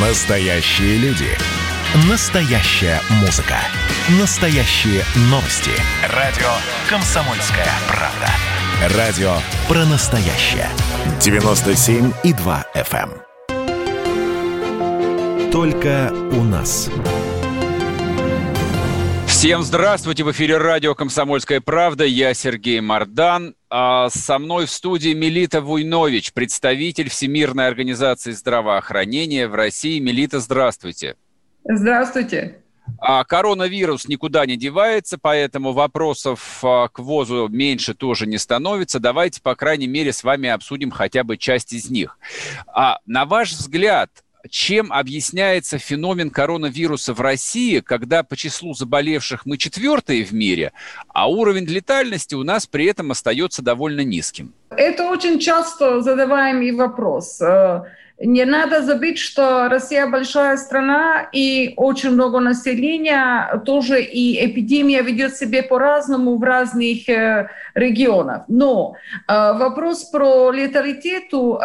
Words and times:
Настоящие 0.00 0.96
люди. 0.98 1.26
Настоящая 2.08 3.00
музыка. 3.20 3.56
Настоящие 4.20 5.02
новости. 5.22 5.72
Радио 6.14 6.46
«Комсомольская 6.88 7.66
правда». 7.88 8.28
Радио 8.96 9.32
про 9.66 9.84
настоящее. 9.86 10.68
97,2 11.18 12.64
FM. 12.76 13.10
эм. 13.48 15.50
Только 15.50 16.12
у 16.30 16.44
нас. 16.44 16.88
Всем 19.26 19.64
здравствуйте! 19.64 20.22
В 20.22 20.30
эфире 20.30 20.58
радио 20.58 20.94
«Комсомольская 20.94 21.60
правда». 21.60 22.04
Я 22.04 22.34
Сергей 22.34 22.80
Мордан. 22.80 23.56
А 23.70 24.08
со 24.08 24.38
мной 24.38 24.66
в 24.66 24.70
студии 24.70 25.12
Мелита 25.12 25.60
Вуйнович, 25.60 26.32
представитель 26.32 27.10
Всемирной 27.10 27.68
организации 27.68 28.32
здравоохранения 28.32 29.46
в 29.46 29.54
России. 29.54 29.98
Мелита, 29.98 30.40
здравствуйте. 30.40 31.16
Здравствуйте. 31.64 32.60
А 32.98 33.22
коронавирус 33.24 34.08
никуда 34.08 34.46
не 34.46 34.56
девается, 34.56 35.18
поэтому 35.20 35.72
вопросов 35.72 36.60
а, 36.64 36.88
к 36.88 36.98
ВОЗу 37.00 37.48
меньше 37.48 37.92
тоже 37.92 38.26
не 38.26 38.38
становится. 38.38 38.98
Давайте, 38.98 39.42
по 39.42 39.54
крайней 39.54 39.86
мере, 39.86 40.14
с 40.14 40.24
вами 40.24 40.48
обсудим 40.48 40.90
хотя 40.90 41.22
бы 41.22 41.36
часть 41.36 41.74
из 41.74 41.90
них. 41.90 42.18
А, 42.66 42.98
на 43.04 43.26
ваш 43.26 43.52
взгляд, 43.52 44.10
чем 44.50 44.92
объясняется 44.92 45.78
феномен 45.78 46.30
коронавируса 46.30 47.12
в 47.14 47.20
России, 47.20 47.80
когда 47.80 48.22
по 48.22 48.36
числу 48.36 48.74
заболевших 48.74 49.46
мы 49.46 49.56
четвертые 49.58 50.24
в 50.24 50.32
мире, 50.32 50.72
а 51.08 51.28
уровень 51.28 51.66
летальности 51.66 52.34
у 52.34 52.44
нас 52.44 52.66
при 52.66 52.86
этом 52.86 53.10
остается 53.10 53.62
довольно 53.62 54.02
низким? 54.02 54.52
Это 54.70 55.08
очень 55.08 55.38
часто 55.38 56.00
задаваемый 56.00 56.72
вопрос. 56.72 57.40
Э, 57.40 57.82
Не 58.20 58.44
надо 58.44 58.82
забыть, 58.82 59.18
что 59.18 59.68
Россия 59.68 60.06
большая 60.06 60.56
страна 60.56 61.28
и 61.32 61.72
очень 61.76 62.10
много 62.10 62.40
населения, 62.40 63.62
тоже 63.64 64.02
и 64.02 64.44
эпидемия 64.44 65.02
ведет 65.02 65.36
себя 65.36 65.62
по-разному 65.62 66.36
в 66.36 66.42
разных 66.42 67.08
э, 67.08 67.48
регионах. 67.74 68.42
Но 68.48 68.94
э, 69.28 69.32
вопрос 69.58 70.04
про 70.04 70.50
леталитету 70.52 71.60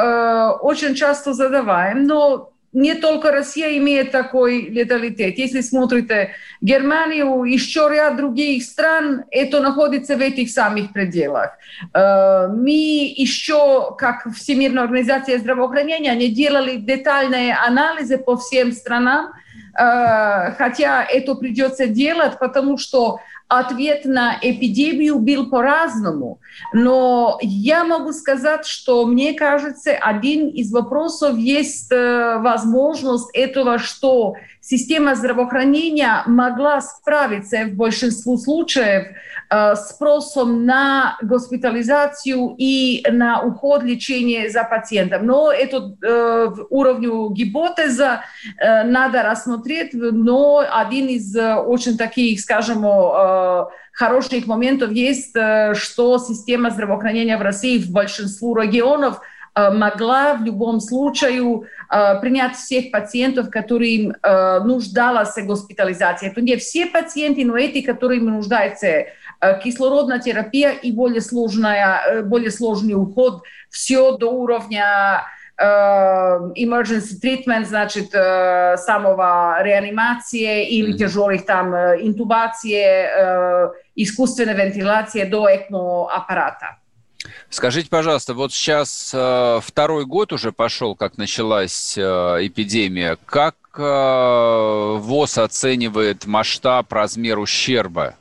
очень 0.62 0.96
часто 0.96 1.34
задаваем, 1.34 2.06
но 2.06 2.53
не 2.74 2.96
только 2.96 3.32
Россия 3.32 3.78
имеет 3.78 4.12
такой 4.12 4.62
леталитет. 4.64 5.38
Если 5.38 5.62
смотрите 5.62 6.32
Германию, 6.60 7.44
еще 7.44 7.88
ряд 7.92 8.18
других 8.18 8.64
стран, 8.64 9.26
это 9.32 9.62
находится 9.62 10.18
в 10.18 10.22
этих 10.22 10.50
самых 10.50 10.92
пределах. 10.92 11.52
Э, 11.94 12.48
Мы 12.48 13.14
еще, 13.16 13.96
как 13.98 14.28
Всемирная 14.36 14.84
организация 14.84 15.38
здравоохранения, 15.38 16.16
не 16.16 16.30
делали 16.30 16.78
детальные 16.78 17.56
анализы 17.56 18.18
по 18.18 18.38
всем 18.38 18.72
странам, 18.72 19.34
э, 19.78 20.52
хотя 20.58 21.04
это 21.04 21.36
придется 21.36 21.86
делать, 21.88 22.40
потому 22.40 22.78
что 22.80 23.20
ответ 23.60 24.06
на 24.06 24.38
эпидемию 24.42 25.20
был 25.20 25.50
по-разному. 25.50 26.40
Но 26.74 27.38
я 27.42 27.84
могу 27.84 28.12
сказать, 28.14 28.66
что 28.66 29.06
мне 29.06 29.34
кажется, 29.34 29.92
один 29.92 30.50
из 30.50 30.72
вопросов 30.72 31.38
есть 31.38 31.92
э, 31.92 32.38
возможность 32.40 33.30
этого, 33.34 33.80
что 33.80 34.36
система 34.64 35.14
здравоохранения 35.16 36.24
могла 36.26 36.80
справиться 36.82 37.66
в 37.66 37.74
большинстве 37.74 38.38
случаев 38.38 39.08
э, 39.50 39.76
спросом 39.76 40.66
на 40.66 41.18
госпитализацию 41.22 42.56
и 42.58 43.06
на 43.12 43.42
уход, 43.42 43.84
лечение 43.84 44.50
за 44.50 44.64
пациентом. 44.64 45.26
Но 45.26 45.52
это 45.52 45.96
э, 46.02 46.48
уровню 46.70 47.30
гипотеза 47.32 48.22
э, 48.58 48.84
надо 48.84 49.22
рассмотреть, 49.24 49.90
но 49.94 50.66
один 50.72 51.08
из 51.08 51.36
э, 51.36 51.56
очень 51.56 51.98
таких, 51.98 52.40
скажем, 52.40 52.86
э, 52.86 53.66
хороших 53.92 54.48
моментов 54.48 54.92
есть, 54.92 55.36
э, 55.36 55.74
что 55.76 56.20
система 56.20 56.70
здравоохранения 56.70 57.38
в 57.38 57.42
России 57.42 57.80
в 57.80 57.92
большинстве 57.92 58.48
регионов 58.56 59.20
могла 59.56 60.34
в 60.34 60.44
любом 60.44 60.80
случае 60.80 61.62
э, 61.90 62.20
принять 62.22 62.56
всех 62.56 62.92
пациентов, 62.92 63.50
которым 63.50 64.16
э, 64.22 64.60
нуждалась 64.62 65.36
госпитализация. 65.38 66.30
Это 66.30 66.42
не 66.42 66.56
все 66.56 66.88
пациенты, 66.88 67.46
но 67.46 67.56
эти, 67.58 67.82
которым 67.82 68.26
нуждается 68.26 68.88
э, 68.88 69.06
кислородная 69.64 70.20
терапия 70.20 70.72
и 70.72 70.92
более, 70.92 71.22
сложная, 71.22 72.02
э, 72.08 72.22
более 72.24 72.50
сложный 72.50 72.96
уход, 72.96 73.44
все 73.70 74.18
до 74.18 74.32
уровня 74.32 75.24
э, 75.58 75.64
emergency 75.64 77.20
treatment, 77.22 77.66
значит, 77.66 78.10
э, 78.14 78.76
самого 78.78 79.62
реанимации 79.62 80.68
или 80.68 80.98
тяжелых 80.98 81.46
там 81.46 81.76
э, 81.76 81.98
интубации, 82.02 82.84
э, 82.84 83.72
искусственной 83.96 84.56
вентиляции 84.56 85.26
до 85.26 85.48
ЭКМО-аппарата. 85.48 86.78
Скажите, 87.50 87.90
пожалуйста, 87.90 88.34
вот 88.34 88.52
сейчас 88.52 89.12
э, 89.14 89.60
второй 89.64 90.06
год 90.06 90.34
уже 90.34 90.52
пошел, 90.52 90.96
как 90.96 91.18
началась 91.18 91.98
э, 91.98 92.02
эпидемия. 92.02 93.18
Как 93.26 93.56
э, 93.76 94.98
ВОЗ 95.00 95.38
оценивает 95.38 96.26
масштаб, 96.26 96.92
размер 96.92 97.40
ущерба? 97.40 98.16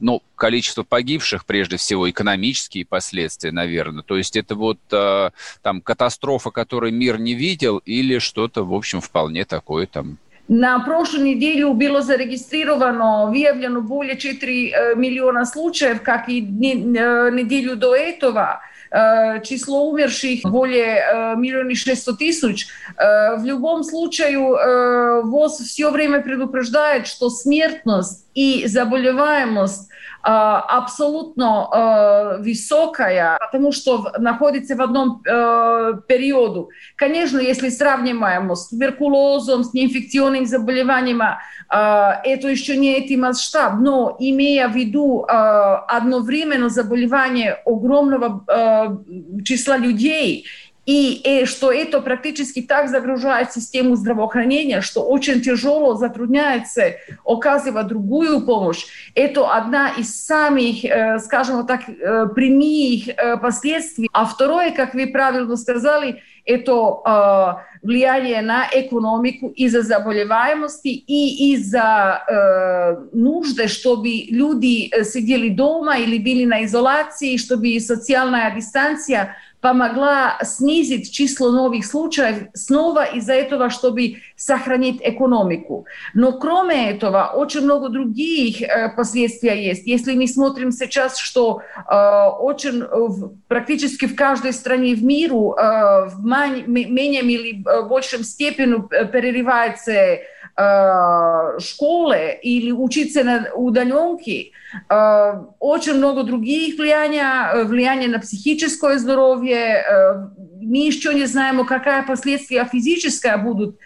Ну, 0.00 0.22
количество 0.36 0.84
погибших, 0.84 1.44
прежде 1.44 1.76
всего, 1.76 2.08
экономические 2.08 2.84
последствия, 2.84 3.50
наверное. 3.50 4.04
То 4.04 4.16
есть 4.16 4.36
это 4.36 4.54
вот 4.54 4.78
э, 4.92 5.30
там 5.62 5.80
катастрофа, 5.80 6.50
которую 6.50 6.92
мир 6.92 7.18
не 7.18 7.34
видел, 7.34 7.78
или 7.78 8.18
что-то, 8.18 8.64
в 8.64 8.74
общем, 8.74 9.00
вполне 9.00 9.44
такое 9.44 9.86
там 9.86 10.18
На 10.49 10.79
прошлой 10.79 11.21
неделе 11.35 11.65
было 11.67 12.01
зарегистрировано, 12.01 13.27
выявлено 13.27 13.81
более 13.81 14.17
4 14.17 14.69
э, 14.71 14.95
миллиона 14.95 15.45
случаев, 15.45 16.01
как 16.01 16.27
и 16.29 16.41
не- 16.41 16.97
э, 16.97 17.31
неделю 17.31 17.75
до 17.77 17.95
этого. 17.95 18.59
Э, 18.91 19.41
Число 19.41 19.89
умерших 19.89 20.41
более 20.43 20.97
э, 20.97 21.35
миллиона 21.37 21.73
шестьсот 21.75 22.19
тысяч. 22.19 22.67
Э, 22.97 23.37
В 23.37 23.45
любом 23.45 23.83
случае 23.83 24.33
э, 24.37 25.21
ВОЗ 25.23 25.59
все 25.59 25.89
время 25.89 26.21
предупреждает, 26.21 27.07
что 27.07 27.29
смертность 27.29 28.25
и 28.35 28.67
заболеваемость 28.67 29.89
э, 29.89 29.93
абсолютно 30.30 31.68
э, 31.72 32.42
высокая, 32.42 33.38
потому 33.38 33.72
что 33.72 34.12
находится 34.18 34.76
в 34.76 34.82
одном 34.82 35.22
э, 35.24 35.92
периоду. 36.06 36.70
Конечно, 36.96 37.38
если 37.38 37.70
сравниваем 37.70 38.54
с 38.54 38.68
туберкулезом, 38.68 39.64
с 39.64 39.72
неинфекционными 39.72 40.44
заболеваниями, 40.44 41.38
э, 41.70 42.10
это 42.24 42.48
еще 42.48 42.76
не 42.76 42.94
эти 42.94 43.14
масштаб, 43.14 43.74
но 43.80 44.16
имея 44.18 44.68
в 44.68 44.74
виду 44.76 45.24
э, 45.24 45.32
одновременно 45.32 46.68
заболевание 46.68 47.54
огромного 47.64 48.44
э, 48.48 49.42
числа 49.44 49.78
людей, 49.78 50.46
и, 50.88 51.44
что 51.44 51.70
это 51.70 52.00
практически 52.00 52.62
так 52.62 52.88
загружает 52.88 53.52
систему 53.52 53.94
здравоохранения, 53.94 54.80
что 54.80 55.02
очень 55.02 55.42
тяжело 55.42 55.96
затрудняется 55.96 56.94
оказывать 57.26 57.88
другую 57.88 58.40
помощь. 58.46 58.86
Это 59.14 59.54
одна 59.54 59.90
из 59.90 60.24
самых, 60.24 60.82
э, 60.86 61.18
скажем 61.18 61.66
так, 61.66 61.82
э, 61.90 62.28
прямых 62.34 63.08
э, 63.08 63.36
последствий. 63.36 64.08
А 64.14 64.24
второе, 64.24 64.70
как 64.70 64.94
вы 64.94 65.08
правильно 65.08 65.56
сказали, 65.56 66.22
это 66.46 67.60
влияние 67.82 68.40
на 68.40 68.66
экономику 68.72 69.48
из-за 69.48 69.82
заболеваемости 69.82 70.88
и 70.88 71.52
из-за 71.52 73.04
нужды, 73.12 73.68
чтобы 73.68 74.08
люди 74.30 74.90
сидели 75.04 75.50
дома 75.50 75.98
или 75.98 76.16
были 76.16 76.46
на 76.46 76.64
изоляции, 76.64 77.36
чтобы 77.36 77.78
социальная 77.80 78.54
дистанция 78.56 79.36
помогла 79.60 80.38
снизить 80.42 81.12
число 81.12 81.50
новых 81.50 81.84
случаев 81.84 82.48
снова 82.54 83.04
из-за 83.04 83.32
этого, 83.34 83.70
чтобы 83.70 84.16
сохранить 84.36 85.00
экономику. 85.02 85.86
Но 86.14 86.32
кроме 86.38 86.90
этого, 86.90 87.32
очень 87.34 87.62
много 87.62 87.88
других 87.88 88.62
э, 88.62 88.92
последствий 88.96 89.66
есть. 89.66 89.86
Если 89.86 90.14
мы 90.14 90.26
смотрим 90.28 90.70
сейчас, 90.70 91.18
что 91.18 91.60
э, 91.90 92.26
очень 92.40 92.82
э, 92.82 92.86
в- 92.90 93.32
практически 93.48 94.06
в 94.06 94.14
каждой 94.14 94.52
стране 94.52 94.94
в 94.94 95.02
миру 95.02 95.54
э, 95.54 96.06
в 96.08 96.24
мань- 96.24 96.64
менее 96.66 97.22
или 97.22 97.62
э, 97.66 97.82
большем 97.88 98.22
степени 98.22 98.76
э, 98.92 99.06
перерывается 99.06 100.18
э, 100.58 101.58
школы 101.60 102.38
или 102.42 102.72
учиться 102.72 103.24
на 103.24 103.48
удаленке, 103.54 104.52
Э, 104.90 105.44
очень 105.60 105.94
много 105.94 106.24
других 106.24 106.78
влияний, 106.78 107.20
э, 107.20 107.64
влияние 107.64 108.08
на 108.08 108.18
психическое 108.18 108.98
здоровье. 108.98 110.30
Мы 110.60 110.86
еще 110.86 111.14
не 111.14 111.26
знаем, 111.26 111.64
какая 111.64 112.02
последствия 112.02 112.68
физическая 112.70 113.38
будут 113.38 113.78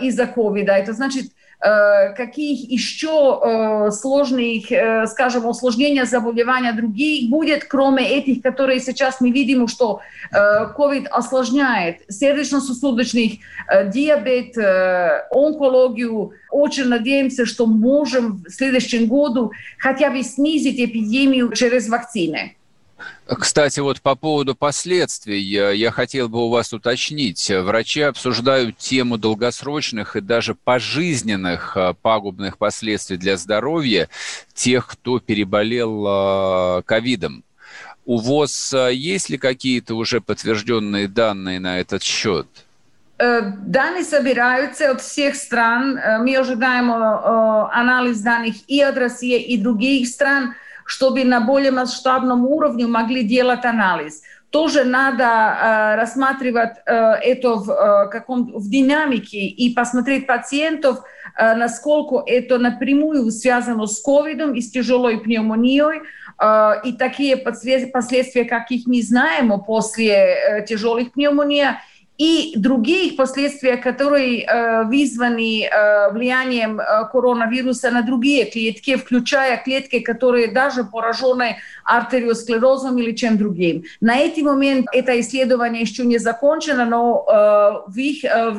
из-за 0.00 0.26
ковида. 0.26 0.72
Это 0.72 0.92
значит, 0.92 1.30
каких 1.60 2.70
еще 2.70 3.88
сложных, 3.90 4.66
скажем, 5.08 5.48
осложнений 5.48 6.04
заболевания 6.04 6.72
других 6.72 7.30
будет, 7.30 7.64
кроме 7.64 8.08
этих, 8.08 8.42
которые 8.42 8.78
сейчас 8.80 9.20
мы 9.20 9.30
видим, 9.30 9.66
что 9.66 10.00
COVID 10.32 11.06
осложняет 11.08 12.02
сердечно-сосудочных, 12.08 13.32
диабет, 13.86 14.56
онкологию. 15.32 16.32
Очень 16.50 16.86
надеемся, 16.86 17.44
что 17.44 17.66
можем 17.66 18.44
в 18.46 18.50
следующем 18.50 19.06
году 19.06 19.52
хотя 19.78 20.10
бы 20.10 20.22
снизить 20.22 20.78
эпидемию 20.78 21.52
через 21.52 21.88
вакцины. 21.88 22.54
Кстати, 23.26 23.80
вот 23.80 24.00
по 24.00 24.14
поводу 24.14 24.54
последствий, 24.54 25.40
я 25.40 25.90
хотел 25.90 26.28
бы 26.28 26.44
у 26.44 26.48
вас 26.48 26.72
уточнить. 26.72 27.50
Врачи 27.50 28.00
обсуждают 28.00 28.78
тему 28.78 29.18
долгосрочных 29.18 30.16
и 30.16 30.20
даже 30.20 30.54
пожизненных 30.54 31.76
а, 31.76 31.92
пагубных 31.92 32.58
последствий 32.58 33.16
для 33.16 33.36
здоровья 33.36 34.08
тех, 34.54 34.86
кто 34.86 35.20
переболел 35.20 36.04
а, 36.06 36.82
ковидом. 36.82 37.44
У 38.06 38.18
ВОЗ 38.18 38.74
а, 38.74 38.88
есть 38.88 39.28
ли 39.28 39.36
какие-то 39.36 39.94
уже 39.94 40.20
подтвержденные 40.20 41.06
данные 41.06 41.60
на 41.60 41.80
этот 41.80 42.02
счет? 42.02 42.46
Э, 43.18 43.42
данные 43.42 44.04
собираются 44.04 44.90
от 44.92 45.02
всех 45.02 45.34
стран. 45.34 45.98
Э, 45.98 46.18
мы 46.18 46.36
ожидаем 46.36 46.90
э, 46.90 47.68
анализ 47.72 48.20
данных 48.20 48.54
и 48.68 48.80
от 48.80 48.96
России, 48.96 49.38
и 49.40 49.58
других 49.58 50.08
стран– 50.08 50.54
чтобы 50.88 51.22
на 51.24 51.40
более 51.40 51.70
масштабном 51.70 52.46
уровне 52.46 52.86
могли 52.86 53.22
делать 53.22 53.64
анализ. 53.66 54.22
Тоже 54.48 54.84
надо 54.84 55.24
э, 55.24 55.96
рассматривать 55.96 56.78
э, 56.86 56.92
это 56.92 57.56
в, 57.56 57.70
э, 57.70 58.08
каком, 58.08 58.50
в 58.54 58.70
динамике 58.70 59.36
и 59.36 59.74
посмотреть 59.74 60.26
пациентов, 60.26 61.00
э, 61.36 61.54
насколько 61.56 62.22
это 62.26 62.56
напрямую 62.56 63.30
связано 63.30 63.86
с 63.86 64.00
ковидом 64.00 64.54
и 64.54 64.62
с 64.62 64.70
тяжелой 64.70 65.20
пневмонией, 65.20 66.00
э, 66.40 66.88
и 66.88 66.92
такие 66.94 67.36
последствия, 67.36 68.46
каких 68.46 68.86
мы 68.86 69.02
знаем 69.02 69.60
после 69.60 70.12
э, 70.12 70.64
тяжелых 70.66 71.12
пневмоний, 71.12 71.66
и 72.18 72.54
других 72.56 73.16
последствий, 73.16 73.76
которые 73.76 74.42
э, 74.42 74.84
вызваны 74.84 75.64
э, 75.64 76.10
влиянием 76.12 76.80
э, 76.80 77.08
коронавируса 77.12 77.90
на 77.92 78.02
другие 78.02 78.44
клетки, 78.44 78.96
включая 78.96 79.56
клетки, 79.56 80.00
которые 80.00 80.48
даже 80.48 80.82
поражены 80.82 81.58
артериосклерозом 81.84 82.98
или 82.98 83.12
чем 83.12 83.38
другим. 83.38 83.84
На 84.00 84.16
этот 84.16 84.42
момент 84.42 84.86
это 84.92 85.18
исследование 85.20 85.82
еще 85.82 86.04
не 86.04 86.18
закончено, 86.18 86.84
но 86.84 87.84
в 87.86 87.96
их 87.96 88.24
э, 88.24 88.50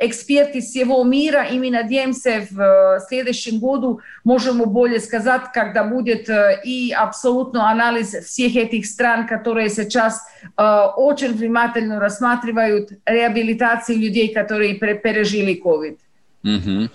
эксперты 0.00 0.60
всего 0.60 1.04
мира, 1.04 1.44
и 1.44 1.58
мы 1.58 1.70
надеемся, 1.70 2.46
в 2.50 2.60
э, 2.60 3.00
следующем 3.06 3.60
году 3.60 4.00
можем 4.24 4.62
более 4.62 4.98
сказать, 4.98 5.42
когда 5.52 5.84
будет 5.84 6.28
э, 6.28 6.60
и 6.64 6.90
абсолютно 6.90 7.70
анализ 7.70 8.14
всех 8.24 8.56
этих 8.56 8.86
стран, 8.86 9.28
которые 9.28 9.68
сейчас 9.68 10.22
э, 10.56 10.62
очень 10.96 11.34
внимательно 11.34 12.00
рассматривают 12.00 12.92
реабилитацию 13.04 13.98
людей, 13.98 14.32
которые 14.32 14.74
пережили 14.74 15.60
COVID. 15.62 15.98
Угу. 16.42 16.88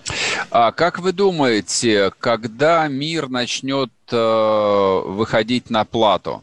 А 0.50 0.72
как 0.72 0.98
вы 0.98 1.12
думаете, 1.12 2.10
когда 2.18 2.88
мир 2.88 3.28
начнет 3.28 3.90
э, 4.10 5.02
выходить 5.06 5.70
на 5.70 5.84
плату? 5.84 6.42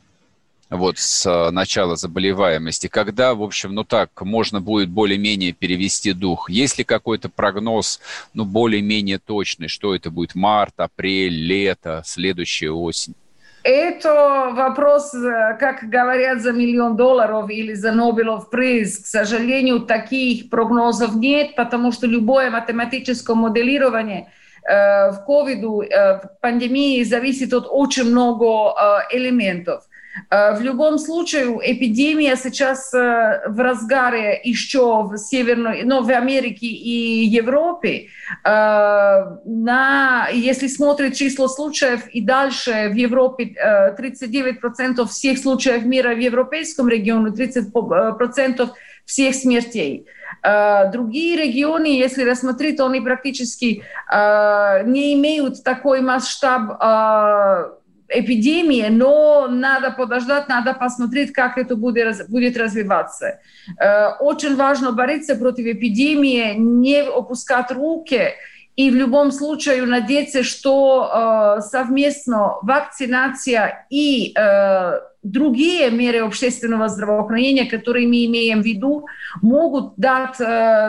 Вот 0.77 0.97
с 0.97 1.25
э, 1.25 1.51
начала 1.51 1.95
заболеваемости, 1.95 2.87
когда, 2.87 3.33
в 3.33 3.43
общем, 3.43 3.73
ну 3.73 3.83
так, 3.83 4.09
можно 4.21 4.61
будет 4.61 4.89
более-менее 4.89 5.51
перевести 5.51 6.13
дух? 6.13 6.49
Есть 6.49 6.77
ли 6.77 6.83
какой-то 6.83 7.29
прогноз, 7.29 7.99
ну, 8.33 8.45
более-менее 8.45 9.19
точный, 9.19 9.67
что 9.67 9.95
это 9.95 10.09
будет 10.09 10.35
март, 10.35 10.73
апрель, 10.77 11.33
лето, 11.33 12.01
следующая 12.05 12.71
осень? 12.71 13.15
Это 13.63 14.51
вопрос, 14.53 15.13
э, 15.13 15.55
как 15.57 15.83
говорят, 15.83 16.41
за 16.41 16.51
миллион 16.51 16.97
долларов 16.97 17.49
или 17.49 17.73
за 17.73 17.93
Нобелев 17.93 18.49
приз. 18.49 18.99
К 18.99 19.05
сожалению, 19.05 19.81
таких 19.81 20.49
прогнозов 20.49 21.15
нет, 21.15 21.55
потому 21.55 21.93
что 21.93 22.05
любое 22.05 22.51
математическое 22.51 23.35
моделирование 23.35 24.27
э, 24.69 25.11
в 25.11 25.23
ковиду, 25.25 25.81
э, 25.81 26.19
в 26.19 26.41
пандемии 26.41 27.03
зависит 27.03 27.53
от 27.53 27.65
очень 27.69 28.11
много 28.11 28.73
элементов. 29.11 29.85
Э, 30.29 30.55
в 30.55 30.61
любом 30.61 30.97
случае, 30.99 31.45
эпидемия 31.63 32.35
сейчас 32.35 32.93
э, 32.93 33.43
в 33.47 33.59
разгаре 33.59 34.39
еще 34.43 35.03
в 35.03 35.17
Северной, 35.17 35.83
но 35.83 36.01
в 36.01 36.09
Америке 36.09 36.67
и 36.67 37.25
Европе. 37.25 38.07
Э, 38.43 39.23
на, 39.45 40.27
если 40.31 40.67
смотреть 40.67 41.17
число 41.17 41.47
случаев 41.47 42.07
и 42.07 42.21
дальше 42.21 42.89
в 42.89 42.95
Европе 42.95 43.55
39% 43.97 45.07
всех 45.07 45.37
случаев 45.37 45.85
мира 45.85 46.13
в 46.13 46.19
европейском 46.19 46.87
регионе, 46.87 47.31
30% 47.31 48.69
всех 49.05 49.35
смертей. 49.35 50.05
Другие 50.41 51.37
регионы, 51.37 51.87
если 51.87 52.23
рассмотреть, 52.23 52.79
они 52.79 53.01
практически 53.01 53.83
не 54.11 55.13
имеют 55.13 55.63
такой 55.63 56.01
масштаб 56.01 57.73
эпидемия, 58.13 58.89
но 58.89 59.47
надо 59.47 59.91
подождать, 59.91 60.47
надо 60.47 60.73
посмотреть, 60.73 61.33
как 61.33 61.57
это 61.57 61.75
будет, 61.75 62.29
будет 62.29 62.57
развиваться. 62.57 63.39
Э, 63.79 64.09
очень 64.19 64.55
важно 64.55 64.91
бороться 64.91 65.35
против 65.35 65.65
эпидемии, 65.65 66.53
не 66.55 67.01
опускать 67.01 67.71
руки 67.71 68.29
и 68.75 68.89
в 68.89 68.95
любом 68.95 69.31
случае 69.31 69.83
надеяться, 69.85 70.43
что 70.43 71.57
э, 71.57 71.61
совместно 71.61 72.55
вакцинация 72.61 73.85
и 73.89 74.33
э, 74.35 74.99
другие 75.21 75.91
меры 75.91 76.19
общественного 76.19 76.89
здравоохранения, 76.89 77.65
которые 77.65 78.07
мы 78.07 78.25
имеем 78.25 78.61
в 78.61 78.65
виду, 78.65 79.05
могут 79.41 79.93
дать 79.95 80.37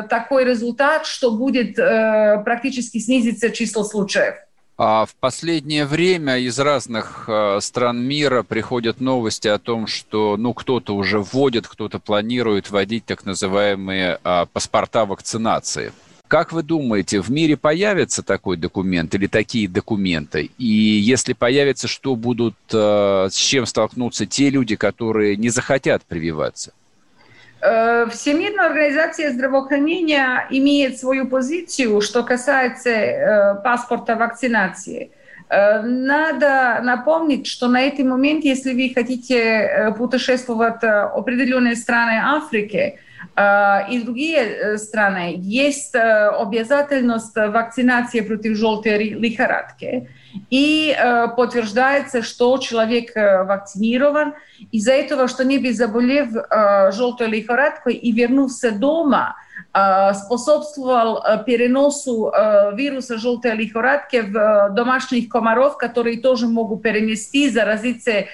такой 0.09 0.44
результат, 0.44 1.06
что 1.06 1.31
будет 1.31 1.77
практически 1.77 2.99
снизиться 2.99 3.50
число 3.50 3.85
случаев. 3.85 4.35
А 4.76 5.06
в 5.06 5.15
последнее 5.15 5.87
время 5.87 6.38
из 6.38 6.59
разных 6.59 7.26
э, 7.29 7.61
стран 7.61 8.03
мира 8.03 8.43
приходят 8.43 9.00
новости 9.00 9.47
о 9.47 9.59
том, 9.59 9.87
что 9.87 10.37
ну, 10.37 10.53
кто-то 10.53 10.97
уже 10.97 11.21
вводит, 11.21 11.69
кто-то 11.69 12.00
планирует 12.00 12.71
вводить 12.71 13.05
так 13.05 13.25
называемые 13.25 14.19
а, 14.25 14.47
паспорта 14.47 15.06
вакцинации. 15.06 15.93
Как 16.26 16.53
вы 16.53 16.65
думаете, 16.65 17.21
в 17.21 17.31
мире 17.31 17.56
появится 17.56 18.25
такой 18.25 18.56
документ 18.56 19.15
или 19.15 19.29
такие 19.29 19.69
документы? 19.69 20.50
И 20.59 20.67
если 20.67 21.35
появится, 21.35 21.87
что 21.87 22.17
будут, 22.17 22.56
э, 22.73 23.29
с 23.31 23.35
чем 23.37 23.67
столкнутся 23.67 24.27
те 24.27 24.50
люди, 24.50 24.75
которые 24.75 25.37
не 25.37 25.50
захотят 25.50 26.03
прививаться? 26.03 26.73
Э, 27.64 28.06
Всемирная 28.11 28.66
организация 28.66 29.32
здравоохранения 29.32 30.46
имеет 30.50 30.99
свою 30.99 31.26
позицию, 31.26 32.03
что 32.03 32.22
касается 32.22 32.91
э, 32.91 33.55
паспорта 33.62 34.17
вакцинации. 34.17 35.10
Э, 35.48 35.81
надо 35.81 36.82
напомнить, 36.82 37.46
что 37.46 37.69
на 37.69 37.81
этот 37.81 38.05
момент, 38.05 38.44
если 38.44 38.74
вы 38.74 38.93
хотите 38.94 39.94
путешествовать 39.96 40.82
в 40.82 41.17
определенные 41.17 41.77
страны 41.77 42.20
Африки 42.22 42.98
и 43.91 44.03
другие 44.05 44.79
страны, 44.79 45.34
есть 45.39 45.94
обязательность 45.94 47.34
вакцинации 47.34 48.20
против 48.20 48.56
желтой 48.56 49.08
лихорадки 49.08 50.08
и 50.50 50.94
э, 50.96 51.29
подтверждается, 51.36 52.22
что 52.22 52.58
человек 52.58 53.17
э, 53.17 53.44
вакцинирован. 53.44 54.34
Из-за 54.72 54.93
этого, 54.93 55.29
что 55.29 55.44
не 55.44 55.72
заболев 55.72 56.34
э, 56.34 56.93
желтой 56.93 57.29
лихорадкой 57.29 57.94
и 57.94 58.12
вернулся 58.12 58.70
дома, 58.70 59.36
э, 59.72 60.14
способствовал 60.14 61.22
э, 61.22 61.44
переносу 61.44 62.31
э, 62.31 62.74
вируса 62.74 63.19
желтой 63.19 63.55
лихорадки 63.55 64.20
в 64.20 64.36
э, 64.36 64.70
домашних 64.70 65.29
комаров, 65.29 65.76
которые 65.76 66.20
тоже 66.20 66.46
могут 66.46 66.82
перенести, 66.82 67.50
заразиться 67.50 68.10
э, 68.10 68.26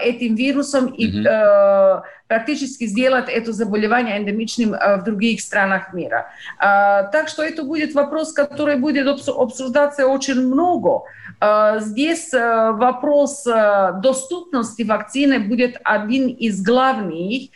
этим 0.00 0.34
вирусом 0.34 0.86
и 0.86 1.24
э, 1.24 2.00
практически 2.28 2.86
сделать 2.86 3.28
это 3.28 3.52
заболевание 3.52 4.18
эндемичным 4.18 4.74
э, 4.74 4.96
в 4.96 5.04
других 5.04 5.40
странах 5.40 5.92
мира. 5.92 6.26
Э, 6.58 7.08
так 7.12 7.28
что 7.28 7.42
это 7.42 7.62
будет 7.62 7.94
вопрос, 7.94 8.32
который 8.32 8.76
будет 8.76 9.06
обсуждаться 9.06 10.06
очень 10.06 10.40
много. 10.40 11.02
Э, 11.40 11.80
здесь 11.80 12.32
э, 12.32 12.72
вопрос 12.72 13.46
э, 13.46 13.92
доступности 14.02 14.82
вакцины 14.82 15.38
будет 15.38 15.78
один 15.84 16.28
из 16.28 16.62
главных, 16.62 17.50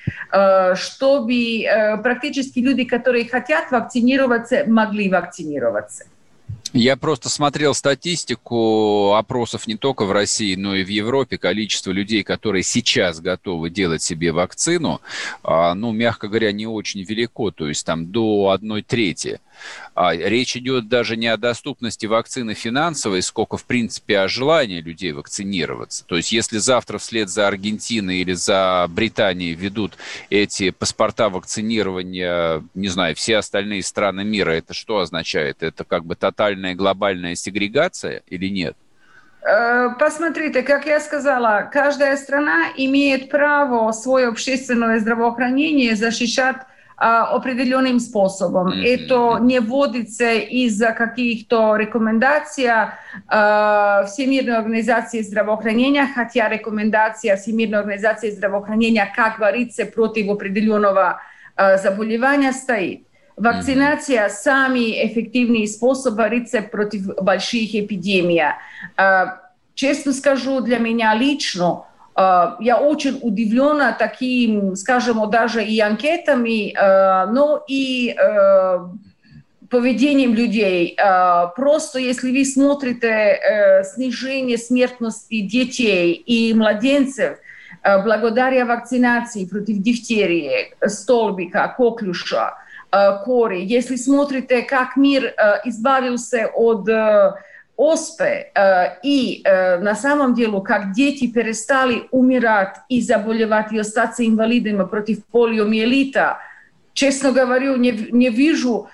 чтобы 0.74 1.64
практически 2.02 2.58
люди, 2.60 2.84
которые 2.84 3.28
хотят 3.28 3.70
вакцинироваться, 3.70 4.64
могли 4.66 5.08
вакцинироваться. 5.08 6.04
Я 6.72 6.96
просто 6.96 7.28
смотрел 7.28 7.74
статистику 7.74 9.14
опросов 9.14 9.66
не 9.66 9.76
только 9.76 10.04
в 10.04 10.12
России, 10.12 10.54
но 10.54 10.76
и 10.76 10.84
в 10.84 10.88
Европе. 10.88 11.36
Количество 11.36 11.90
людей, 11.90 12.22
которые 12.22 12.62
сейчас 12.62 13.20
готовы 13.20 13.70
делать 13.70 14.02
себе 14.02 14.30
вакцину, 14.30 15.00
а, 15.42 15.74
ну, 15.74 15.90
мягко 15.90 16.28
говоря, 16.28 16.52
не 16.52 16.68
очень 16.68 17.02
велико, 17.02 17.50
то 17.50 17.66
есть 17.66 17.84
там 17.84 18.12
до 18.12 18.50
одной 18.50 18.82
трети. 18.82 19.40
А 19.94 20.14
речь 20.14 20.56
идет 20.56 20.88
даже 20.88 21.16
не 21.16 21.26
о 21.26 21.36
доступности 21.36 22.06
вакцины 22.06 22.54
финансовой, 22.54 23.22
сколько, 23.22 23.56
в 23.56 23.64
принципе, 23.64 24.20
о 24.20 24.28
желании 24.28 24.80
людей 24.80 25.12
вакцинироваться. 25.12 26.04
То 26.06 26.16
есть, 26.16 26.32
если 26.32 26.58
завтра 26.58 26.98
вслед 26.98 27.28
за 27.28 27.48
Аргентиной 27.48 28.18
или 28.18 28.32
за 28.32 28.86
Британией 28.88 29.54
ведут 29.54 29.96
эти 30.30 30.70
паспорта 30.70 31.28
вакцинирования, 31.28 32.62
не 32.74 32.88
знаю, 32.88 33.14
все 33.14 33.36
остальные 33.38 33.82
страны 33.82 34.24
мира, 34.24 34.52
это 34.52 34.74
что 34.74 35.00
означает? 35.00 35.62
Это 35.62 35.84
как 35.84 36.04
бы 36.04 36.16
тотальная 36.16 36.74
глобальная 36.74 37.34
сегрегация 37.34 38.22
или 38.28 38.48
нет? 38.48 38.76
Э, 39.42 39.90
посмотрите, 39.98 40.62
как 40.62 40.86
я 40.86 41.00
сказала, 41.00 41.68
каждая 41.72 42.16
страна 42.16 42.68
имеет 42.76 43.30
право 43.30 43.90
свое 43.92 44.28
общественное 44.28 44.98
здравоохранение 44.98 45.96
защищать 45.96 46.58
а, 46.99 47.35
определенным 47.35 47.99
способом. 47.99 48.69
Mm-hmm. 48.69 48.85
Это 48.85 49.37
не 49.43 49.59
вводится 49.59 50.31
из-за 50.31 50.93
каких-то 50.93 51.75
рекомендаций 51.75 52.67
э, 52.67 54.05
Всемирной 54.07 54.55
организации 54.55 55.21
здравоохранения, 55.21 56.07
хотя 56.15 56.47
рекомендация 56.47 57.35
Всемирной 57.35 57.79
организации 57.79 58.29
здравоохранения, 58.31 59.11
как 59.13 59.39
говорится, 59.39 59.85
против 59.85 60.29
определенного 60.29 61.19
э, 61.57 61.77
заболевания 61.79 62.53
стоит. 62.53 63.05
Вакцинация – 63.35 64.29
самый 64.29 65.05
эффективный 65.05 65.67
способ 65.67 66.15
бороться 66.15 66.61
против 66.61 67.07
больших 67.21 67.75
эпидемий. 67.75 68.41
Честно 69.73 70.13
скажу, 70.13 70.61
для 70.61 70.77
меня 70.77 71.13
лично 71.13 71.87
я 72.60 72.78
очень 72.80 73.18
удивлена 73.22 73.92
таким, 73.92 74.76
скажем, 74.76 75.30
даже 75.30 75.64
и 75.64 75.80
анкетами, 75.80 76.74
но 77.32 77.62
и 77.68 78.14
поведением 79.68 80.34
людей. 80.34 80.96
Просто 81.56 81.98
если 81.98 82.30
вы 82.30 82.44
смотрите 82.44 83.82
снижение 83.94 84.58
смертности 84.58 85.40
детей 85.40 86.12
и 86.14 86.52
младенцев, 86.54 87.38
благодаря 87.82 88.66
вакцинации 88.66 89.46
против 89.46 89.78
дифтерии, 89.78 90.74
столбика, 90.86 91.72
коклюша– 91.76 92.54
Э, 92.92 93.22
кори. 93.24 93.60
Если 93.60 93.94
смотрите, 93.94 94.62
как 94.62 94.96
мир 94.96 95.24
э, 95.26 95.60
избавился 95.64 96.48
от 96.52 96.88
э, 96.88 97.34
оспы, 97.80 98.48
и 99.02 99.42
на 99.44 99.94
самом 99.94 100.34
деле, 100.34 100.60
как 100.60 100.92
дети 100.92 101.26
перестали 101.26 102.02
умирать 102.10 102.76
и 102.90 103.00
заболевать 103.00 103.72
и 103.72 103.78
остаться 103.78 104.26
инвалидами 104.26 104.84
против 104.84 105.24
полиомиелита, 105.24 106.38
честно 106.92 107.32
говоря, 107.32 107.76
не, 107.76 107.92
не 108.10 108.28
вижу, 108.28 108.88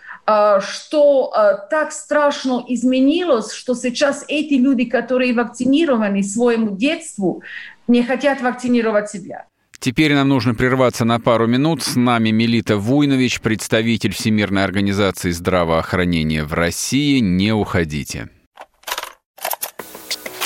что 0.61 1.33
так 1.69 1.91
страшно 1.91 2.65
изменилось, 2.69 3.53
что 3.53 3.75
сейчас 3.75 4.25
эти 4.29 4.55
люди, 4.55 4.85
которые 4.85 5.35
вакцинированы 5.35 6.23
своему 6.23 6.77
детству, 6.77 7.43
не 7.89 8.05
хотят 8.05 8.41
вакцинировать 8.41 9.11
себя. 9.11 9.47
Теперь 9.79 10.15
нам 10.15 10.29
нужно 10.29 10.55
прерваться 10.55 11.05
на 11.05 11.21
пару 11.21 11.47
минут. 11.47 11.83
С 11.83 11.97
нами 11.97 12.31
Мелита 12.31 12.77
Вуйнович, 12.77 13.41
представитель 13.41 14.13
Всемирной 14.13 14.65
организации 14.65 15.31
здравоохранения 15.31 16.45
в 16.45 16.55
России. 16.55 17.19
Не 17.19 17.53
уходите. 17.53 18.29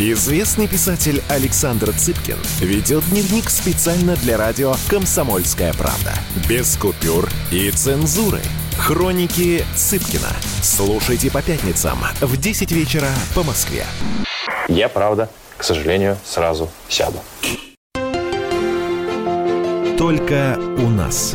Известный 0.00 0.68
писатель 0.68 1.20
Александр 1.28 1.90
Цыпкин 1.90 2.36
ведет 2.60 3.02
дневник 3.10 3.50
специально 3.50 4.14
для 4.14 4.36
радио 4.36 4.74
«Комсомольская 4.88 5.72
правда». 5.72 6.14
Без 6.48 6.76
купюр 6.76 7.28
и 7.50 7.68
цензуры. 7.72 8.38
Хроники 8.76 9.64
Цыпкина. 9.74 10.28
Слушайте 10.62 11.32
по 11.32 11.42
пятницам 11.42 11.98
в 12.20 12.36
10 12.36 12.70
вечера 12.70 13.08
по 13.34 13.42
Москве. 13.42 13.82
Я, 14.68 14.88
правда, 14.88 15.28
к 15.56 15.64
сожалению, 15.64 16.16
сразу 16.24 16.70
сяду. 16.88 17.18
Только 19.98 20.60
у 20.78 20.88
нас. 20.90 21.34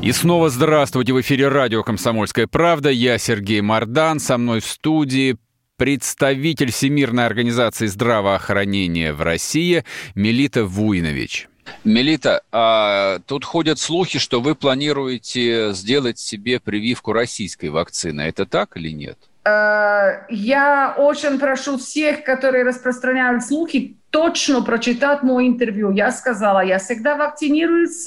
И 0.00 0.10
снова 0.12 0.48
здравствуйте. 0.48 1.12
В 1.12 1.20
эфире 1.20 1.48
радио 1.48 1.82
«Комсомольская 1.82 2.46
правда». 2.46 2.88
Я 2.88 3.18
Сергей 3.18 3.60
Мордан. 3.60 4.20
Со 4.20 4.38
мной 4.38 4.60
в 4.60 4.66
студии 4.66 5.36
представитель 5.76 6.70
Всемирной 6.70 7.26
организации 7.26 7.86
здравоохранения 7.86 9.12
в 9.12 9.22
России 9.22 9.84
Мелита 10.14 10.64
Вуйнович. 10.64 11.48
Мелита, 11.84 12.42
а 12.52 13.20
тут 13.26 13.44
ходят 13.44 13.78
слухи, 13.78 14.18
что 14.18 14.40
вы 14.40 14.54
планируете 14.54 15.72
сделать 15.72 16.18
себе 16.18 16.60
прививку 16.60 17.12
российской 17.12 17.70
вакцины. 17.70 18.22
Это 18.22 18.46
так 18.46 18.76
или 18.76 18.90
нет? 18.90 19.18
Э, 19.44 20.24
я 20.28 20.94
очень 20.96 21.38
прошу 21.38 21.78
всех, 21.78 22.24
которые 22.24 22.64
распространяют 22.64 23.44
слухи, 23.44 23.96
точно 24.10 24.62
прочитать 24.62 25.22
мое 25.22 25.48
интервью. 25.48 25.90
Я 25.90 26.12
сказала, 26.12 26.60
я 26.60 26.78
всегда 26.78 27.16
вакцинируюсь 27.16 28.06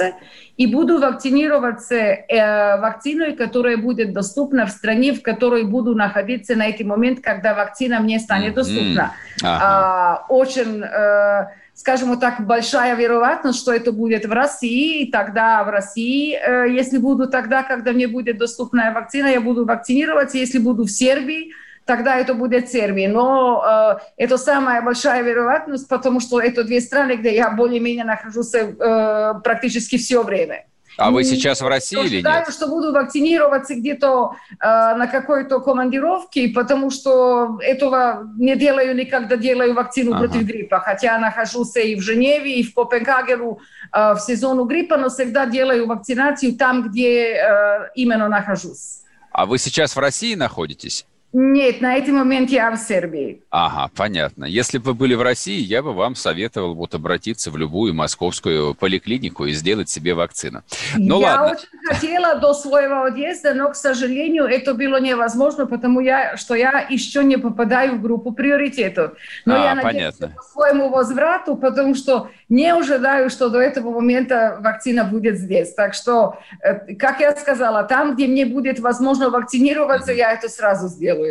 и 0.56 0.68
буду 0.68 1.00
вакцинироваться 1.00 1.96
э, 1.96 2.80
вакциной, 2.80 3.36
которая 3.36 3.77
будет 3.77 4.13
доступна 4.13 4.65
в 4.65 4.70
стране, 4.70 5.13
в 5.13 5.22
которой 5.22 5.63
буду 5.63 5.96
находиться 5.96 6.56
на 6.56 6.68
этот 6.68 6.86
момент, 6.86 7.20
когда 7.22 7.54
вакцина 7.56 8.00
мне 8.00 8.20
станет 8.20 8.54
доступна. 8.54 9.13
Mm-hmm. 9.42 9.46
Ага. 9.46 9.60
А, 9.62 10.25
очень... 10.30 10.84
Э, 10.84 11.48
скажем 11.75 12.17
так, 12.20 12.46
большая 12.46 12.96
вероятность, 12.96 13.60
что 13.60 13.74
это 13.74 13.91
будет 13.91 14.25
в 14.25 14.32
России, 14.32 15.01
и 15.01 15.12
тогда 15.12 15.63
в 15.63 15.70
России, 15.70 16.34
э, 16.34 16.72
если 16.72 16.98
буду 16.98 17.27
тогда, 17.27 17.63
когда 17.63 17.91
мне 17.91 18.08
будет 18.08 18.38
доступная 18.38 18.94
вакцина, 18.94 19.27
я 19.27 19.41
буду 19.41 19.65
вакцинироваться, 19.65 20.38
если 20.38 20.58
буду 20.58 20.86
в 20.86 20.89
Сербии, 20.89 21.51
тогда 21.84 22.15
это 22.15 22.34
будет 22.34 22.70
Сербия. 22.70 23.10
Но 23.10 23.63
э, 23.67 23.98
это 24.15 24.38
самая 24.38 24.82
большая 24.82 25.22
вероятность, 25.22 25.89
потому 25.89 26.22
что 26.22 26.39
это 26.39 26.63
две 26.63 26.79
страны, 26.79 27.17
где 27.17 27.36
я 27.36 27.50
более-менее 27.50 28.05
нахожусь 28.05 28.53
э, 28.55 29.34
практически 29.44 29.98
все 29.98 30.24
время. 30.24 30.65
А 30.98 31.12
вы 31.12 31.24
сейчас 31.24 31.62
в 31.62 31.68
России 31.68 32.04
или 32.06 32.22
нет? 32.22 32.48
что 32.50 32.68
буду 32.68 32.92
вакцинироваться 32.92 33.75
где-то 33.75 34.36
э, 34.52 34.66
на 34.66 35.08
какой-то 35.08 35.60
командировке, 35.60 36.50
потому 36.50 36.90
что 36.90 37.60
этого 37.62 38.30
не 38.38 38.56
делаю 38.56 38.96
никогда, 38.96 39.36
делаю 39.36 39.74
вакцину 39.74 40.14
ага. 40.16 40.28
против 40.28 40.44
гриппа. 40.44 40.80
Хотя 40.80 41.18
нахожусь 41.18 41.75
и 41.75 41.96
в 41.96 42.02
Женеве, 42.02 42.60
и 42.60 42.64
в 42.64 42.74
Копенгагену 42.74 43.60
э, 43.92 44.14
в 44.14 44.20
сезону 44.20 44.66
гриппа, 44.66 44.98
но 44.98 45.10
всегда 45.10 45.46
делаю 45.46 45.88
вакцинацию 45.88 46.56
там, 46.56 46.90
где 46.90 47.36
э, 47.36 47.90
именно 47.96 48.28
нахожусь. 48.30 49.02
А 49.32 49.46
вы 49.46 49.58
сейчас 49.58 49.96
в 49.96 50.00
России 50.00 50.36
находитесь? 50.36 51.06
Нет, 51.38 51.82
на 51.82 51.98
этот 51.98 52.13
момент 52.13 52.50
я 52.50 52.72
в 52.72 52.77
Сербии. 52.77 53.44
Ага, 53.50 53.92
понятно. 53.94 54.46
Если 54.46 54.77
бы 54.77 54.86
вы 54.86 54.94
были 54.94 55.15
в 55.15 55.22
России, 55.22 55.60
я 55.60 55.84
бы 55.84 55.92
вам 55.92 56.15
советовал 56.15 56.75
вот 56.75 56.96
обратиться 56.96 57.51
в 57.51 57.58
любую 57.58 57.94
московскую 57.94 58.74
поликлинику 58.74 59.46
и 59.46 59.51
сделать 59.51 59.89
себе 59.89 60.13
вакцину. 60.13 60.62
Ну 60.96 61.20
я 61.20 61.42
ладно. 61.42 61.58
очень 61.58 61.68
хотела 61.89 62.36
до 62.36 62.54
своего 62.54 63.04
отъезда, 63.04 63.54
но, 63.54 63.70
к 63.70 63.75
сожалению, 63.75 64.46
это 64.46 64.74
было 64.74 64.98
невозможно, 65.01 65.65
потому 65.65 66.00
я, 66.00 66.38
что 66.38 66.56
я 66.56 66.88
еще 66.89 67.22
не 67.22 67.38
попадаю 67.38 67.98
в 67.98 68.01
группу 68.01 68.32
приоритетов. 68.32 69.12
Но 69.44 69.56
а, 69.56 69.65
я 69.65 69.75
надеюсь 69.75 70.15
по 70.15 70.42
своему 70.42 70.88
возврату, 70.88 71.58
потому 71.58 71.96
что 71.96 72.30
не 72.48 72.70
ожидаю, 72.72 73.30
что 73.30 73.50
до 73.50 73.60
этого 73.60 73.92
момента 73.92 74.58
вакцина 74.62 75.04
будет 75.04 75.38
здесь. 75.38 75.74
Так 75.74 75.96
что, 75.96 76.39
э, 76.62 76.96
как 76.96 77.20
я 77.20 77.36
сказала, 77.36 77.84
там, 77.84 78.15
где 78.15 78.27
мне 78.27 78.46
будет 78.46 78.80
возможно 78.80 79.30
вакцинироваться, 79.30 80.13
mm-hmm. 80.13 80.18
я 80.18 80.32
это 80.32 80.48
сразу 80.48 80.88
сделаю. 80.88 81.25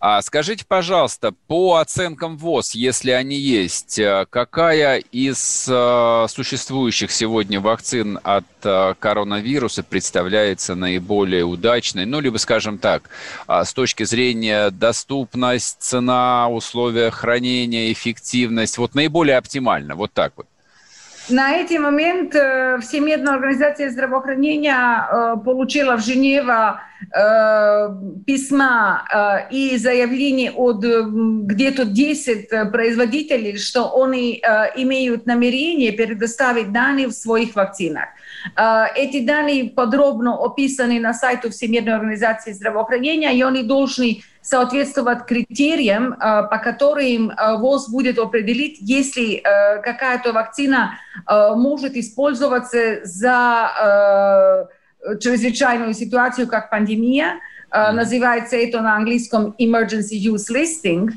А 0.00 0.20
скажите, 0.22 0.64
пожалуйста, 0.66 1.32
по 1.46 1.76
оценкам 1.76 2.36
ВОЗ, 2.36 2.74
если 2.74 3.12
они 3.12 3.36
есть, 3.36 3.98
э, 3.98 4.26
какая 4.28 4.98
из 4.98 5.66
э, 5.70 6.26
существующих 6.28 7.12
сегодня 7.12 7.60
вакцин 7.60 8.18
от 8.22 8.44
э, 8.64 8.94
коронавируса 8.98 9.82
представляется 9.82 10.74
наиболее 10.74 11.44
удачной? 11.44 12.04
Ну, 12.04 12.20
либо, 12.20 12.38
скажем 12.38 12.78
так, 12.78 13.10
а, 13.46 13.64
с 13.64 13.72
точки 13.72 14.02
зрения 14.04 14.70
доступность, 14.70 15.76
цена, 15.80 16.48
условия 16.48 17.10
хранения, 17.10 17.92
эффективность, 17.92 18.78
вот 18.78 18.94
наиболее 18.94 19.36
оптимально, 19.36 19.94
вот 19.94 20.12
так 20.12 20.32
вот. 20.36 20.46
На 21.32 21.52
этот 21.52 21.78
момент 21.78 22.34
э, 22.34 22.78
Всемирная 22.82 23.34
организация 23.34 23.90
здравоохранения 23.90 24.74
э, 24.76 25.36
получила 25.42 25.96
в 25.96 26.04
Женеве 26.04 26.74
э, 27.10 27.88
письма 28.26 29.48
и 29.50 29.76
заявления 29.78 30.52
от 30.52 30.84
где-то 30.84 31.86
10 31.86 32.70
производителей, 32.70 33.56
что 33.56 34.02
они 34.02 34.42
имеют 34.76 35.26
намерение 35.26 35.92
предоставить 35.92 36.72
данные 36.72 37.08
в 37.08 37.12
своих 37.12 37.54
вакцинах. 37.56 38.08
Эти 38.96 39.24
данные 39.24 39.70
подробно 39.70 40.36
описаны 40.36 41.00
на 41.00 41.14
сайте 41.14 41.50
Всемирной 41.50 41.94
организации 41.94 42.52
здравоохранения, 42.52 43.32
и 43.34 43.42
они 43.42 43.62
должны 43.62 44.22
соответствовать 44.42 45.24
критериям, 45.24 46.14
э, 46.14 46.16
по 46.50 46.58
которым 46.58 47.30
э, 47.30 47.56
ВОЗ 47.56 47.88
будет 47.88 48.18
определить, 48.18 48.78
если 48.80 49.36
э, 49.36 49.80
какая-то 49.82 50.32
вакцина 50.32 50.98
может 51.28 51.94
использоваться 51.94 53.04
за 53.04 54.66
чрезвычайную 55.20 55.94
ситуацию, 55.94 56.48
как 56.48 56.70
пандемия, 56.70 57.38
называется 57.70 58.56
это 58.56 58.80
на 58.80 58.96
английском 58.96 59.54
emergency 59.58 60.16
use 60.18 60.50
listing, 60.50 61.10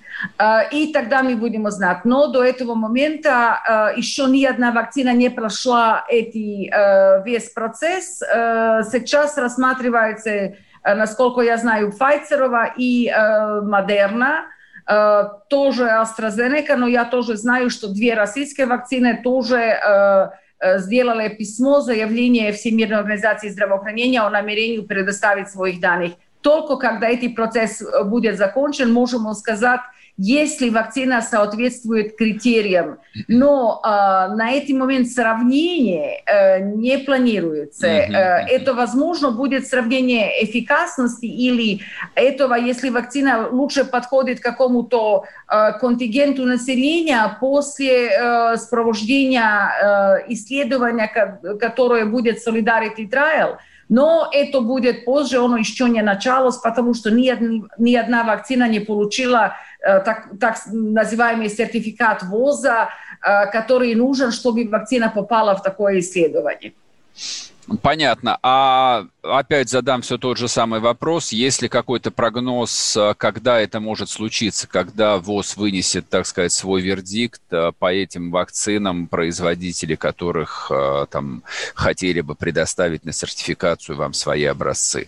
и 0.71 0.93
тогда 0.93 1.23
мы 1.23 1.35
будем 1.35 1.69
знать. 1.71 2.05
Но 2.05 2.27
до 2.27 2.43
этого 2.43 2.75
момента 2.75 3.93
еще 3.95 4.25
ни 4.25 4.45
одна 4.45 4.71
вакцина 4.71 5.13
не 5.13 5.29
прошла 5.29 6.05
эти, 6.07 6.71
весь 7.25 7.49
процесс. 7.49 8.19
Сейчас 8.19 9.37
рассматривается 9.37 10.55
насколько 10.93 11.41
я 11.41 11.57
знаю, 11.57 11.91
Pfizerova 11.91 12.71
и 12.77 13.11
Модерна, 13.63 14.45
э, 14.87 14.93
э, 14.93 15.23
тоже 15.49 15.85
AstraZeneca, 15.85 16.75
но 16.75 16.87
я 16.87 17.05
тоже 17.05 17.37
знаю, 17.37 17.69
что 17.69 17.87
две 17.87 18.13
российские 18.13 18.67
вакцины 18.67 19.21
тоже 19.23 20.31
сделали 20.77 21.27
письмо, 21.27 21.81
заявление 21.81 22.53
Всемирной 22.53 22.99
организации 22.99 23.49
здравоохранения 23.49 24.21
о 24.21 24.29
намерении 24.29 24.79
предоставить 24.79 25.49
своих 25.49 25.81
данных. 25.81 26.13
Только 26.41 26.77
когда 26.77 27.09
этот 27.09 27.35
процесс 27.35 27.83
будет 28.05 28.37
закончен, 28.37 28.91
можем 28.93 29.31
сказать, 29.33 29.81
если 30.17 30.69
вакцина 30.69 31.21
соответствует 31.21 32.15
критериям. 32.15 32.99
Но 33.27 33.81
э, 33.83 33.87
на 33.87 34.51
этот 34.51 34.69
момент 34.69 35.09
сравнение 35.09 36.23
э, 36.25 36.59
не 36.61 36.97
планируется. 36.99 37.87
Mm-hmm. 37.87 38.13
Э, 38.13 38.47
это, 38.47 38.73
возможно, 38.73 39.31
будет 39.31 39.67
сравнение 39.67 40.43
эффикасности 40.43 41.25
или 41.25 41.81
этого, 42.15 42.55
если 42.55 42.89
вакцина 42.89 43.49
лучше 43.51 43.83
подходит 43.83 44.39
какому-то 44.39 45.25
э, 45.51 45.73
контингенту 45.79 46.45
населения 46.45 47.37
после 47.39 48.07
э, 48.07 48.57
сопровождения 48.57 50.21
э, 50.27 50.31
исследования, 50.33 51.07
которое 51.59 52.05
будет 52.05 52.37
Solidarity 52.45 53.09
Trial, 53.09 53.57
но 53.89 54.29
это 54.31 54.61
будет 54.61 55.05
позже, 55.05 55.37
оно 55.37 55.57
еще 55.57 55.87
не 55.89 56.01
началось, 56.01 56.57
потому 56.57 56.93
что 56.93 57.11
ни, 57.11 57.31
ни 57.77 57.95
одна 57.95 58.23
вакцина 58.23 58.67
не 58.67 58.79
получила 58.79 59.55
так, 59.85 60.29
так 60.39 60.57
называемый 60.65 61.49
сертификат 61.49 62.23
ВОЗа, 62.23 62.89
э, 63.21 63.45
который 63.51 63.93
нужен, 63.93 64.31
чтобы 64.31 64.67
вакцина 64.67 65.09
попала 65.09 65.55
в 65.55 65.61
такое 65.61 65.99
исследование. 65.99 66.73
Понятно. 67.81 68.37
А 68.43 69.05
опять 69.23 69.69
задам 69.69 70.01
все 70.01 70.17
тот 70.17 70.37
же 70.37 70.47
самый 70.47 70.79
вопрос. 70.79 71.31
Есть 71.31 71.61
ли 71.63 71.67
какой-то 71.67 72.09
прогноз, 72.09 72.97
э, 72.97 73.13
когда 73.17 73.59
это 73.59 73.79
может 73.79 74.09
случиться, 74.09 74.67
когда 74.67 75.17
ВОЗ 75.17 75.55
вынесет, 75.57 76.09
так 76.09 76.25
сказать, 76.25 76.51
свой 76.51 76.81
вердикт 76.81 77.41
по 77.79 77.93
этим 77.93 78.31
вакцинам, 78.31 79.07
производители 79.07 79.95
которых 79.95 80.71
там 81.11 81.43
хотели 81.75 82.21
бы 82.21 82.35
предоставить 82.35 83.05
на 83.05 83.13
сертификацию 83.13 83.97
вам 83.97 84.13
свои 84.13 84.45
образцы? 84.45 85.07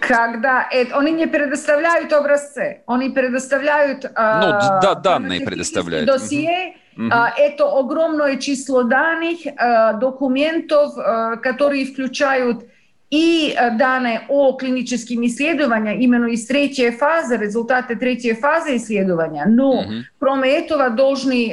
Когда 0.00 0.66
это, 0.70 0.98
они 0.98 1.12
не 1.12 1.26
предоставляют 1.26 2.12
образцы, 2.12 2.82
они 2.86 3.10
предоставляют 3.10 4.04
ну, 4.04 4.10
а, 4.14 4.80
да, 4.80 4.94
данные 4.94 5.40
предоставляют. 5.40 6.06
Досье, 6.06 6.76
угу. 6.96 7.10
это 7.36 7.78
огромное 7.78 8.36
число 8.36 8.84
данных, 8.84 9.40
а, 9.56 9.94
документов, 9.94 10.94
которые 11.42 11.86
включают 11.86 12.64
и 13.10 13.54
данные 13.78 14.22
о 14.28 14.52
клинических 14.52 15.18
исследованиях, 15.18 16.00
именно 16.00 16.26
из 16.26 16.46
третьей 16.46 16.90
фазы, 16.92 17.36
результаты 17.36 17.96
третьей 17.96 18.34
фазы 18.34 18.76
исследования. 18.76 19.44
Но 19.46 19.80
угу. 19.80 19.92
кроме 20.18 20.50
этого 20.50 20.90
должны 20.90 21.52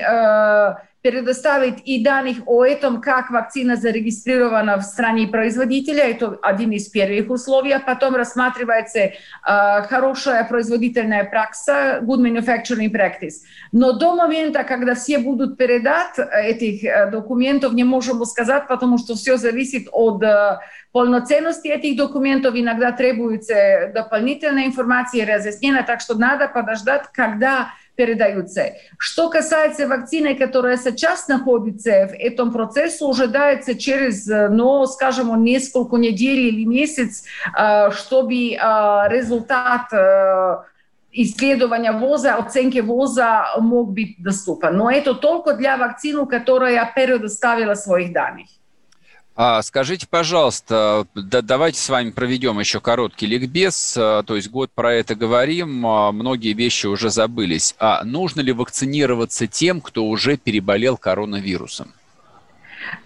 предоставить 1.01 1.81
и 1.85 2.03
данных 2.03 2.37
о 2.45 2.65
этом, 2.65 2.99
как 2.99 3.31
вакцина 3.31 3.77
зарегистрирована 3.77 4.77
в 4.77 4.81
стране 4.81 5.27
производителя. 5.27 6.03
Это 6.03 6.37
один 6.41 6.71
из 6.71 6.89
первых 6.89 7.29
условий. 7.29 7.73
Потом 7.85 8.15
рассматривается 8.15 8.99
э, 8.99 9.11
хорошая 9.43 10.43
производительная 10.43 11.23
практика, 11.23 11.99
good 12.01 12.19
manufacturing 12.19 12.91
practice. 12.91 13.35
Но 13.71 13.93
до 13.93 14.15
момента, 14.15 14.63
когда 14.65 14.93
все 14.93 15.19
будут 15.19 15.57
передать 15.57 16.17
этих 16.17 16.83
э, 16.83 17.09
документов, 17.09 17.73
не 17.73 17.85
можем 17.85 18.23
сказать, 18.25 18.67
потому 18.67 18.97
что 18.97 19.15
все 19.15 19.37
зависит 19.37 19.87
от 19.93 20.21
э, 20.21 20.59
полноценности 20.91 21.69
этих 21.69 21.97
документов. 21.97 22.55
Иногда 22.55 22.91
требуется 22.91 23.91
дополнительная 23.93 24.65
информация, 24.65 25.25
разъяснение, 25.25 25.83
так 25.83 26.01
что 26.01 26.15
надо 26.15 26.49
подождать, 26.49 27.03
когда 27.13 27.69
передаются. 27.99 28.75
Что 28.97 29.29
касается 29.29 29.85
вакцины, 29.85 30.33
которая 30.33 30.77
сейчас 30.77 31.27
находится 31.27 32.07
в 32.07 32.13
этом 32.13 32.53
процессе, 32.53 33.05
ожидается 33.05 33.75
через, 33.75 34.25
ну, 34.25 34.85
скажем, 34.85 35.43
несколько 35.43 35.97
недель 35.97 36.39
или 36.39 36.63
месяц, 36.63 37.25
э, 37.57 37.91
чтобы 37.91 38.53
э, 38.53 38.57
результат 39.09 39.91
э, 39.91 40.57
исследования 41.11 41.91
ВОЗа, 41.91 42.35
оценки 42.35 42.79
ВОЗа 42.79 43.47
мог 43.59 43.91
быть 43.91 44.15
доступен. 44.23 44.77
Но 44.77 44.89
это 44.89 45.13
только 45.13 45.55
для 45.55 45.75
вакцины, 45.75 46.25
которая 46.25 46.89
предоставила 46.95 47.73
своих 47.73 48.13
данных. 48.13 48.47
А, 49.41 49.61
скажите, 49.61 50.05
пожалуйста, 50.05 51.07
да, 51.15 51.41
давайте 51.41 51.79
с 51.79 51.87
вами 51.87 52.09
проведем 52.09 52.59
еще 52.59 52.81
короткий 52.81 53.25
ликбез, 53.25 53.95
а, 53.97 54.21
то 54.23 54.35
есть 54.35 54.49
год 54.49 54.69
про 54.75 54.93
это 54.93 55.15
говорим, 55.15 55.87
а, 55.87 56.11
многие 56.11 56.51
вещи 56.51 56.87
уже 56.87 57.09
забылись. 57.09 57.73
А 57.79 58.03
нужно 58.03 58.41
ли 58.41 58.51
вакцинироваться 58.51 59.47
тем, 59.47 59.79
кто 59.79 60.03
уже 60.03 60.35
переболел 60.35 60.97
коронавирусом? 60.97 61.93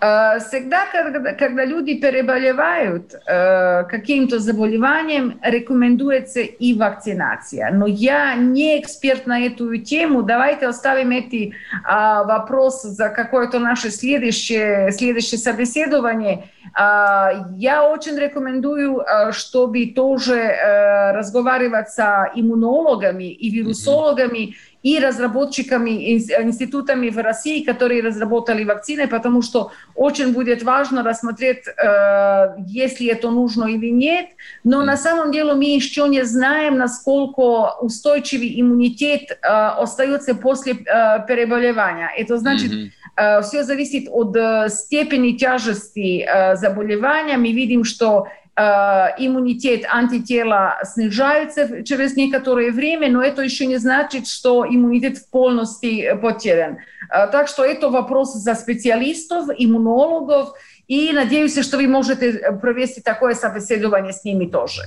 Э, 0.02 0.40
всегда, 0.40 0.86
когда, 0.92 1.34
когда 1.34 1.66
люди 1.66 1.96
переболевают 1.96 3.14
э, 3.14 3.84
каким-то 3.84 4.40
заболеванием, 4.40 5.40
рекомендуется 5.42 6.42
и 6.42 6.74
вакцинация. 6.74 7.72
Но 7.72 7.88
я 7.88 8.36
не 8.36 8.80
эксперт 8.80 9.28
на 9.28 9.40
эту 9.42 9.78
тему. 9.78 10.24
Давайте 10.24 10.68
оставим 10.68 11.12
эти 11.12 11.50
э, 11.50 11.54
вопросы 11.86 12.90
за 12.90 13.10
какое-то 13.10 13.60
наше 13.60 13.92
следующее, 13.92 14.92
следующее 14.92 15.40
собеседование. 15.40 16.50
Э, 16.78 17.46
я 17.56 17.88
очень 17.88 18.18
рекомендую, 18.18 19.02
э, 19.02 19.32
чтобы 19.32 19.86
тоже 19.88 21.14
разговаривать 21.14 21.90
с 21.90 22.32
иммунологами 22.36 23.32
и 23.32 23.50
вирусологами, 23.50 24.50
mm-hmm 24.50 24.73
и 24.84 25.00
разработчиками, 25.00 26.14
институтами 26.14 27.10
в 27.10 27.18
России, 27.18 27.64
которые 27.64 28.04
разработали 28.04 28.66
вакцины, 28.66 29.08
потому 29.08 29.42
что 29.42 29.72
очень 29.96 30.34
будет 30.34 30.62
важно 30.64 31.04
рассмотреть, 31.04 31.64
э, 31.68 32.56
если 32.68 33.08
это 33.08 33.32
нужно 33.32 33.66
или 33.66 33.90
нет. 33.90 34.26
Но 34.66 34.84
на 34.84 34.98
самом 34.98 35.32
деле 35.32 35.54
мы 35.54 35.64
еще 35.64 36.08
не 36.10 36.24
знаем, 36.24 36.78
насколько 36.78 37.76
устойчивый 37.82 38.60
иммунитет 38.60 39.32
э, 39.32 39.48
остается 39.48 40.36
после 40.36 40.74
э, 40.74 41.26
переболевания. 41.28 42.10
Это 42.18 42.38
значит, 42.38 42.72
mm-hmm. 42.72 43.42
все 43.44 43.64
зависит 43.64 44.10
от 44.10 44.36
степени 44.72 45.38
тяжести 45.38 46.28
заболевания. 46.56 47.38
Мы 47.38 47.54
видим, 47.54 47.84
что 47.84 48.28
иммунитет 48.56 49.86
антитела 49.90 50.78
снижается 50.84 51.84
через 51.84 52.16
некоторое 52.16 52.72
время, 52.72 53.10
но 53.10 53.24
это 53.24 53.42
еще 53.42 53.66
не 53.66 53.78
значит, 53.78 54.28
что 54.28 54.66
иммунитет 54.66 55.18
полностью 55.32 56.20
потерян. 56.20 56.78
Э, 57.10 57.28
так 57.28 57.48
что 57.48 57.64
это 57.64 57.90
вопрос 57.90 58.34
за 58.34 58.56
специалистов, 58.56 59.48
иммунологов, 59.58 60.54
и 60.88 61.12
надеюсь, 61.14 61.58
что 61.60 61.78
вы 61.78 61.88
можете 61.88 62.58
провести 62.62 63.02
такое 63.02 63.36
собеседование 63.36 64.14
с 64.14 64.24
ними 64.24 64.46
тоже. 64.46 64.84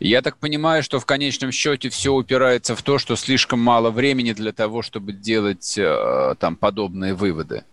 Я 0.00 0.22
так 0.22 0.38
понимаю, 0.38 0.82
что 0.82 0.98
в 0.98 1.04
конечном 1.04 1.52
счете 1.52 1.90
все 1.90 2.14
упирается 2.14 2.74
в 2.74 2.82
то, 2.82 2.98
что 2.98 3.16
слишком 3.16 3.60
мало 3.60 3.90
времени 3.90 4.32
для 4.32 4.52
того, 4.52 4.80
чтобы 4.80 5.12
делать 5.12 5.76
э, 5.76 6.34
там 6.38 6.56
подобные 6.56 7.12
выводы. 7.12 7.64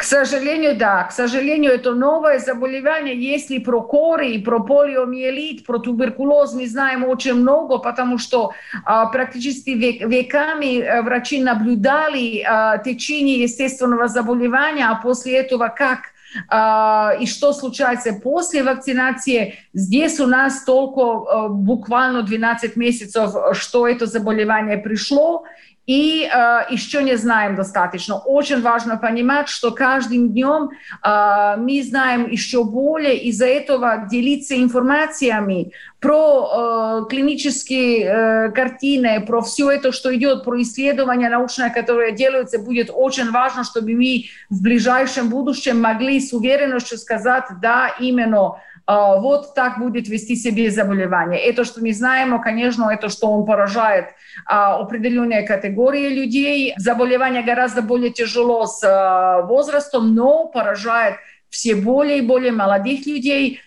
К 0.00 0.02
сожалению, 0.02 0.76
да. 0.78 1.04
К 1.04 1.12
сожалению, 1.12 1.72
это 1.72 1.92
новое 1.92 2.38
заболевание. 2.38 3.14
Если 3.14 3.58
про 3.58 3.82
коры, 3.82 4.40
про 4.40 4.60
полиомиелит, 4.60 5.66
про 5.66 5.78
туберкулоз 5.78 6.54
мы 6.54 6.66
знаем 6.66 7.04
очень 7.04 7.34
много, 7.34 7.76
потому 7.76 8.16
что 8.16 8.52
а, 8.86 9.04
практически 9.04 9.68
век, 9.70 10.00
веками 10.08 10.80
э, 10.80 11.02
врачи 11.02 11.42
наблюдали 11.42 12.42
а, 12.48 12.78
течение 12.78 13.42
естественного 13.42 14.08
заболевания, 14.08 14.88
а 14.88 14.94
после 14.94 15.36
этого 15.36 15.68
как 15.68 15.98
а, 16.48 17.12
и 17.20 17.26
что 17.26 17.52
случается 17.52 18.14
после 18.14 18.62
вакцинации. 18.62 19.58
Здесь 19.74 20.18
у 20.20 20.26
нас 20.26 20.64
только 20.64 21.00
а, 21.02 21.48
буквально 21.48 22.22
12 22.22 22.76
месяцев, 22.76 23.34
что 23.52 23.86
это 23.86 24.06
заболевание 24.06 24.78
пришло, 24.78 25.44
и 25.90 26.22
э, 26.22 26.60
еще 26.70 27.02
не 27.02 27.16
знаем 27.16 27.56
достаточно. 27.56 28.16
Очень 28.16 28.62
важно 28.62 28.96
понимать, 28.96 29.48
что 29.48 29.72
каждым 29.72 30.28
днем 30.28 30.70
э, 30.70 31.56
мы 31.58 31.82
знаем 31.82 32.30
еще 32.30 32.62
более, 32.62 33.16
из-за 33.24 33.46
этого 33.46 34.06
делиться 34.08 34.54
информациями 34.54 35.72
про 35.98 37.02
э, 37.02 37.08
клинические 37.10 38.04
э, 38.04 38.50
картины, 38.52 39.20
про 39.26 39.42
все 39.42 39.68
это, 39.68 39.90
что 39.90 40.14
идет, 40.14 40.44
про 40.44 40.62
исследования 40.62 41.28
научные, 41.28 41.70
которые 41.70 42.12
делаются, 42.12 42.60
будет 42.60 42.90
очень 42.94 43.32
важно, 43.32 43.64
чтобы 43.64 43.92
мы 43.94 44.26
в 44.48 44.62
ближайшем 44.62 45.28
будущем 45.28 45.80
могли 45.80 46.20
с 46.20 46.32
уверенностью 46.32 46.98
сказать, 46.98 47.46
да, 47.60 47.88
именно 47.98 48.60
вот 48.86 49.54
так 49.54 49.78
будет 49.78 50.08
вести 50.08 50.36
себя 50.36 50.70
заболевание. 50.70 51.40
Это, 51.40 51.64
что 51.64 51.80
мы 51.80 51.92
знаем, 51.92 52.40
конечно, 52.40 52.90
это, 52.90 53.08
что 53.08 53.28
он 53.30 53.46
поражает 53.46 54.06
а, 54.46 54.78
определенные 54.80 55.42
категории 55.42 56.08
людей. 56.08 56.74
Заболевание 56.76 57.42
гораздо 57.42 57.82
более 57.82 58.10
тяжело 58.10 58.66
с 58.66 58.82
а, 58.84 59.42
возрастом, 59.42 60.14
но 60.14 60.46
поражает 60.46 61.16
все 61.48 61.74
более 61.74 62.18
и 62.18 62.26
более 62.26 62.52
молодых 62.52 63.06
людей. 63.06 63.60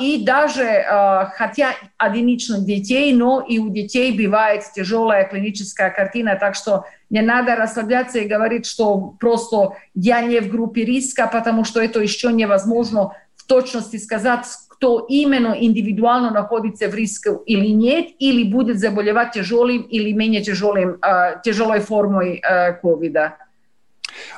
И 0.00 0.22
даже, 0.22 0.84
хотя 1.32 1.70
одиничных 1.96 2.66
детей, 2.66 3.14
но 3.14 3.40
и 3.40 3.58
у 3.58 3.70
детей 3.70 4.12
бывает 4.12 4.64
тяжелая 4.74 5.24
клиническая 5.24 5.88
картина, 5.88 6.36
так 6.38 6.54
что 6.54 6.84
не 7.08 7.22
надо 7.22 7.56
расслабляться 7.56 8.18
и 8.18 8.28
говорить, 8.28 8.66
что 8.66 9.14
просто 9.18 9.72
я 9.94 10.20
не 10.20 10.40
в 10.40 10.50
группе 10.50 10.84
риска, 10.84 11.26
потому 11.26 11.64
что 11.64 11.80
это 11.80 12.00
еще 12.00 12.34
невозможно 12.34 13.12
точности 13.46 13.96
сказать, 13.96 14.46
кто 14.68 15.06
именно 15.08 15.56
индивидуально 15.58 16.30
находится 16.30 16.88
в 16.88 16.94
риске 16.94 17.30
или 17.46 17.68
нет, 17.68 18.08
или 18.18 18.44
будет 18.44 18.78
заболевать 18.78 19.32
тяжелым 19.32 19.82
или 19.82 20.12
менее 20.12 20.42
тяжелым, 20.42 21.00
тяжелой 21.42 21.80
формой 21.80 22.42
э, 22.42 22.74
ковида. 22.74 23.36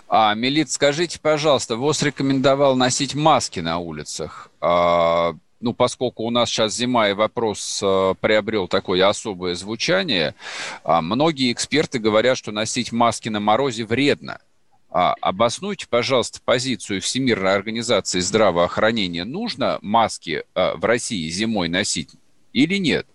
А, 0.09 0.35
Милит, 0.35 0.71
скажите, 0.71 1.19
пожалуйста, 1.21 1.77
ВОЗ 1.77 2.03
рекомендовал 2.03 2.77
носить 2.77 3.15
маски 3.15 3.61
на 3.61 3.79
улицах. 3.79 4.51
А, 4.61 5.35
ну, 5.61 5.75
поскольку 5.75 6.25
у 6.25 6.31
нас 6.31 6.49
сейчас 6.49 6.75
зима 6.75 7.09
и 7.09 7.13
вопрос 7.15 7.81
а, 7.83 8.15
приобрел 8.15 8.69
такое 8.69 9.07
особое 9.07 9.55
звучание, 9.55 10.35
а, 10.85 11.03
многие 11.03 11.53
эксперты 11.53 11.99
говорят, 11.99 12.39
что 12.39 12.53
носить 12.53 12.93
маски 12.93 13.29
на 13.29 13.41
морозе 13.41 13.85
вредно. 13.85 14.39
А, 14.91 15.15
обоснуйте, 15.21 15.87
пожалуйста, 15.89 16.41
позицию 16.43 17.01
Всемирной 17.03 17.55
организации 17.55 18.21
здравоохранения. 18.21 19.25
Нужно 19.25 19.79
маски 19.83 20.45
а, 20.55 20.77
в 20.77 20.85
России 20.85 21.29
зимой 21.29 21.69
носить 21.69 22.11
или 22.53 22.77
нет? 22.77 23.07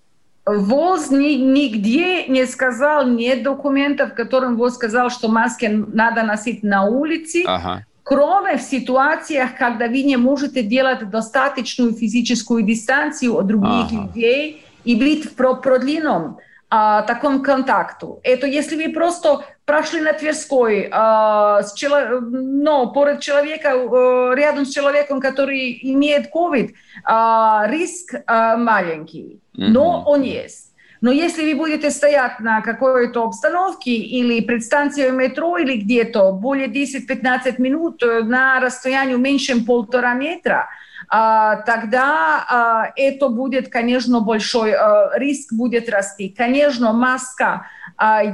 ВОЗ 0.45 1.09
ни, 1.09 1.33
нигде 1.33 2.27
не 2.27 2.45
сказал, 2.45 3.07
нет 3.07 3.43
документов, 3.43 4.11
в 4.11 4.15
котором 4.15 4.57
ВОЗ 4.57 4.75
сказал, 4.75 5.09
что 5.09 5.29
маски 5.29 5.65
надо 5.65 6.23
носить 6.23 6.63
на 6.63 6.83
улице, 6.85 7.43
ага. 7.47 7.85
кроме 8.03 8.57
в 8.57 8.61
ситуациях, 8.61 9.57
когда 9.57 9.87
вы 9.87 10.03
не 10.03 10.17
можете 10.17 10.61
делать 10.61 11.09
достаточную 11.09 11.93
физическую 11.93 12.63
дистанцию 12.63 13.35
от 13.37 13.47
других 13.47 13.87
ага. 13.87 14.07
людей 14.07 14.65
и 14.83 14.95
быть 14.95 15.25
в 15.25 15.33
продленном 15.33 16.37
а, 16.69 17.03
таком 17.03 17.41
контакту. 17.41 18.19
Это 18.23 18.45
если 18.45 18.75
вы 18.75 18.91
просто 18.91 19.45
прошли 19.65 20.01
на 20.01 20.13
Тверской, 20.13 20.89
а, 20.91 21.63
с 21.63 21.73
чело... 21.73 22.19
но 22.21 22.91
поряд 22.91 23.21
человека, 23.21 23.71
а, 23.73 24.33
рядом 24.35 24.65
с 24.65 24.73
человеком, 24.73 25.19
который 25.19 25.79
имеет 25.81 26.33
COVID, 26.33 26.73
а, 27.05 27.65
риск 27.67 28.15
а, 28.25 28.57
маленький, 28.57 29.39
mm-hmm. 29.55 29.67
но 29.69 30.03
он 30.05 30.21
есть. 30.21 30.73
Но 31.01 31.11
если 31.11 31.43
вы 31.51 31.59
будете 31.59 31.91
стоять 31.91 32.39
на 32.39 32.61
какой-то 32.61 33.25
обстановке 33.25 33.91
или 33.91 34.39
предстанции 34.39 35.09
метро 35.09 35.57
или 35.57 35.75
где-то 35.75 36.31
более 36.31 36.67
10-15 36.67 37.55
минут 37.57 38.01
на 38.01 38.61
расстоянии 38.61 39.15
меньше, 39.15 39.65
полтора 39.65 40.13
метра, 40.13 40.69
а, 41.09 41.57
тогда 41.57 42.45
а, 42.49 42.91
это 42.95 43.29
будет, 43.29 43.69
конечно, 43.69 44.21
большой 44.21 44.73
а, 44.73 45.11
риск 45.15 45.53
будет 45.53 45.89
расти. 45.89 46.29
Конечно, 46.29 46.93
маска, 46.93 47.67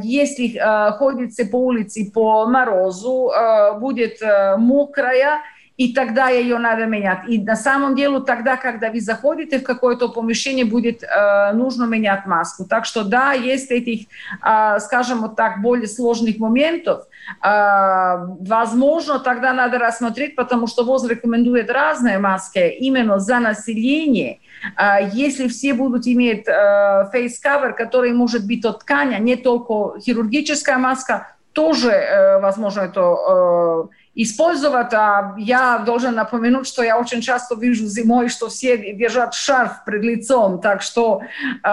если 0.02 0.60
ходите 0.98 1.46
по 1.46 1.58
улице 1.58 2.12
по 2.12 2.46
морозу, 2.48 3.32
будет 3.80 4.20
мокрая, 4.58 5.42
и 5.80 5.94
тогда 5.94 6.28
ее 6.28 6.58
надо 6.58 6.88
менять. 6.88 7.20
И 7.30 7.40
на 7.42 7.56
самом 7.56 7.96
деле 7.96 8.20
тогда, 8.20 8.58
когда 8.58 8.92
вы 8.92 9.00
заходите 9.00 9.60
в 9.60 9.64
какое-то 9.64 10.10
помещение, 10.10 10.66
будет 10.66 11.04
э, 11.04 11.54
нужно 11.54 11.86
менять 11.86 12.26
маску. 12.26 12.66
Так 12.66 12.84
что 12.84 13.06
да, 13.06 13.32
есть 13.32 13.72
этих, 13.72 14.08
э, 14.46 14.80
скажем 14.80 15.22
вот 15.22 15.38
так, 15.38 15.62
более 15.62 15.88
сложных 15.88 16.38
моментов. 16.38 17.08
Э, 17.42 18.18
возможно, 18.42 19.20
тогда 19.20 19.54
надо 19.54 19.80
рассмотреть, 19.80 20.36
потому 20.36 20.68
что 20.68 20.84
ВОЗ 20.84 21.08
рекомендует 21.08 21.72
разные 21.72 22.20
маски 22.20 22.60
именно 22.60 23.20
за 23.20 23.40
население. 23.40 24.40
Э, 24.78 25.10
если 25.14 25.48
все 25.48 25.74
будут 25.74 26.06
иметь 26.08 26.46
э, 26.46 27.10
face 27.14 27.40
cover, 27.42 27.72
который 27.72 28.12
может 28.12 28.46
быть 28.46 28.66
от 28.66 28.80
ткани, 28.80 29.16
а 29.16 29.20
не 29.20 29.38
только 29.38 29.98
хирургическая 30.02 30.78
маска, 30.78 31.28
тоже, 31.54 31.92
э, 31.92 32.42
возможно, 32.42 32.82
это 32.82 33.90
использовать. 34.24 34.94
А 34.94 35.36
я 35.38 35.80
должен 35.80 36.16
напомянуть, 36.16 36.68
что 36.68 36.84
я 36.84 37.00
очень 37.00 37.22
часто 37.22 37.56
вижу 37.56 37.86
зимой, 37.88 38.30
что 38.30 38.50
все 38.50 38.94
держат 38.94 39.34
шарф 39.34 39.84
пред 39.86 40.04
лицом, 40.04 40.62
так 40.62 40.82
что 40.82 41.22
э, 41.22 41.68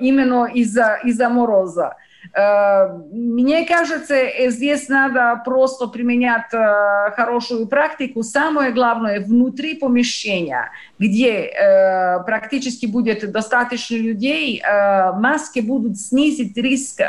именно 0.00 0.46
из-за 0.46 0.98
из 1.04 1.18
мороза. 1.18 1.96
Э, 2.34 2.88
мне 3.10 3.64
кажется, 3.64 4.16
здесь 4.48 4.88
надо 4.88 5.40
просто 5.44 5.86
применять 5.86 6.52
э, 6.52 7.10
хорошую 7.16 7.66
практику. 7.66 8.22
Самое 8.22 8.72
главное, 8.72 9.20
внутри 9.20 9.74
помещения, 9.74 10.70
где 10.98 11.46
э, 11.46 12.22
практически 12.24 12.86
будет 12.86 13.30
достаточно 13.30 13.96
людей, 13.96 14.62
маски 14.64 15.60
будут 15.60 15.98
снизить 15.98 16.56
риск 16.56 17.00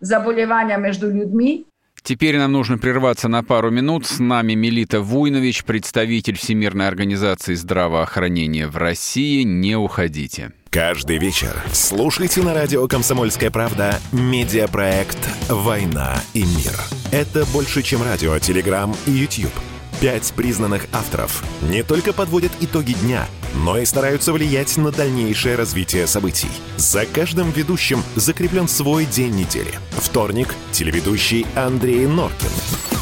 заболевания 0.00 0.76
между 0.76 1.10
людьми. 1.10 1.66
Теперь 2.02 2.36
нам 2.36 2.52
нужно 2.52 2.78
прерваться 2.78 3.28
на 3.28 3.44
пару 3.44 3.70
минут. 3.70 4.06
С 4.06 4.18
нами 4.18 4.54
Мелита 4.54 5.00
Вуйнович, 5.00 5.64
представитель 5.64 6.36
Всемирной 6.36 6.88
организации 6.88 7.54
здравоохранения 7.54 8.66
в 8.66 8.76
России. 8.76 9.42
Не 9.42 9.76
уходите. 9.76 10.52
Каждый 10.70 11.18
вечер 11.18 11.62
слушайте 11.72 12.42
на 12.42 12.54
радио 12.54 12.88
«Комсомольская 12.88 13.50
правда» 13.50 14.00
медиапроект 14.10 15.18
«Война 15.48 16.20
и 16.32 16.40
мир». 16.40 16.80
Это 17.12 17.44
больше, 17.52 17.82
чем 17.82 18.02
радио, 18.02 18.38
телеграм 18.38 18.96
и 19.06 19.10
YouTube– 19.10 19.52
Пять 20.02 20.32
признанных 20.32 20.88
авторов 20.92 21.44
не 21.62 21.84
только 21.84 22.12
подводят 22.12 22.50
итоги 22.58 22.94
дня, 23.04 23.28
но 23.54 23.78
и 23.78 23.84
стараются 23.84 24.32
влиять 24.32 24.76
на 24.76 24.90
дальнейшее 24.90 25.54
развитие 25.54 26.08
событий. 26.08 26.50
За 26.76 27.06
каждым 27.06 27.52
ведущим 27.52 28.02
закреплен 28.16 28.66
свой 28.66 29.06
день 29.06 29.36
недели. 29.36 29.70
Вторник– 29.92 30.56
телеведущий 30.72 31.46
Андрей 31.54 32.04
Норкин. 32.08 33.01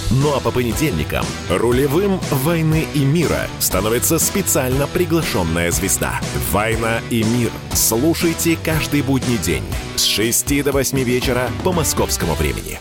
Ну 0.13 0.35
а 0.35 0.41
по 0.41 0.51
понедельникам 0.51 1.25
рулевым 1.49 2.19
«Войны 2.31 2.85
и 2.93 3.05
мира» 3.05 3.47
становится 3.59 4.19
специально 4.19 4.85
приглашенная 4.85 5.71
звезда. 5.71 6.19
«Война 6.51 6.99
и 7.09 7.23
мир». 7.23 7.49
Слушайте 7.71 8.57
каждый 8.61 9.03
будний 9.03 9.37
день 9.37 9.63
с 9.95 10.03
6 10.03 10.65
до 10.65 10.73
8 10.73 11.01
вечера 11.03 11.49
по 11.63 11.71
московскому 11.71 12.33
времени. 12.33 12.79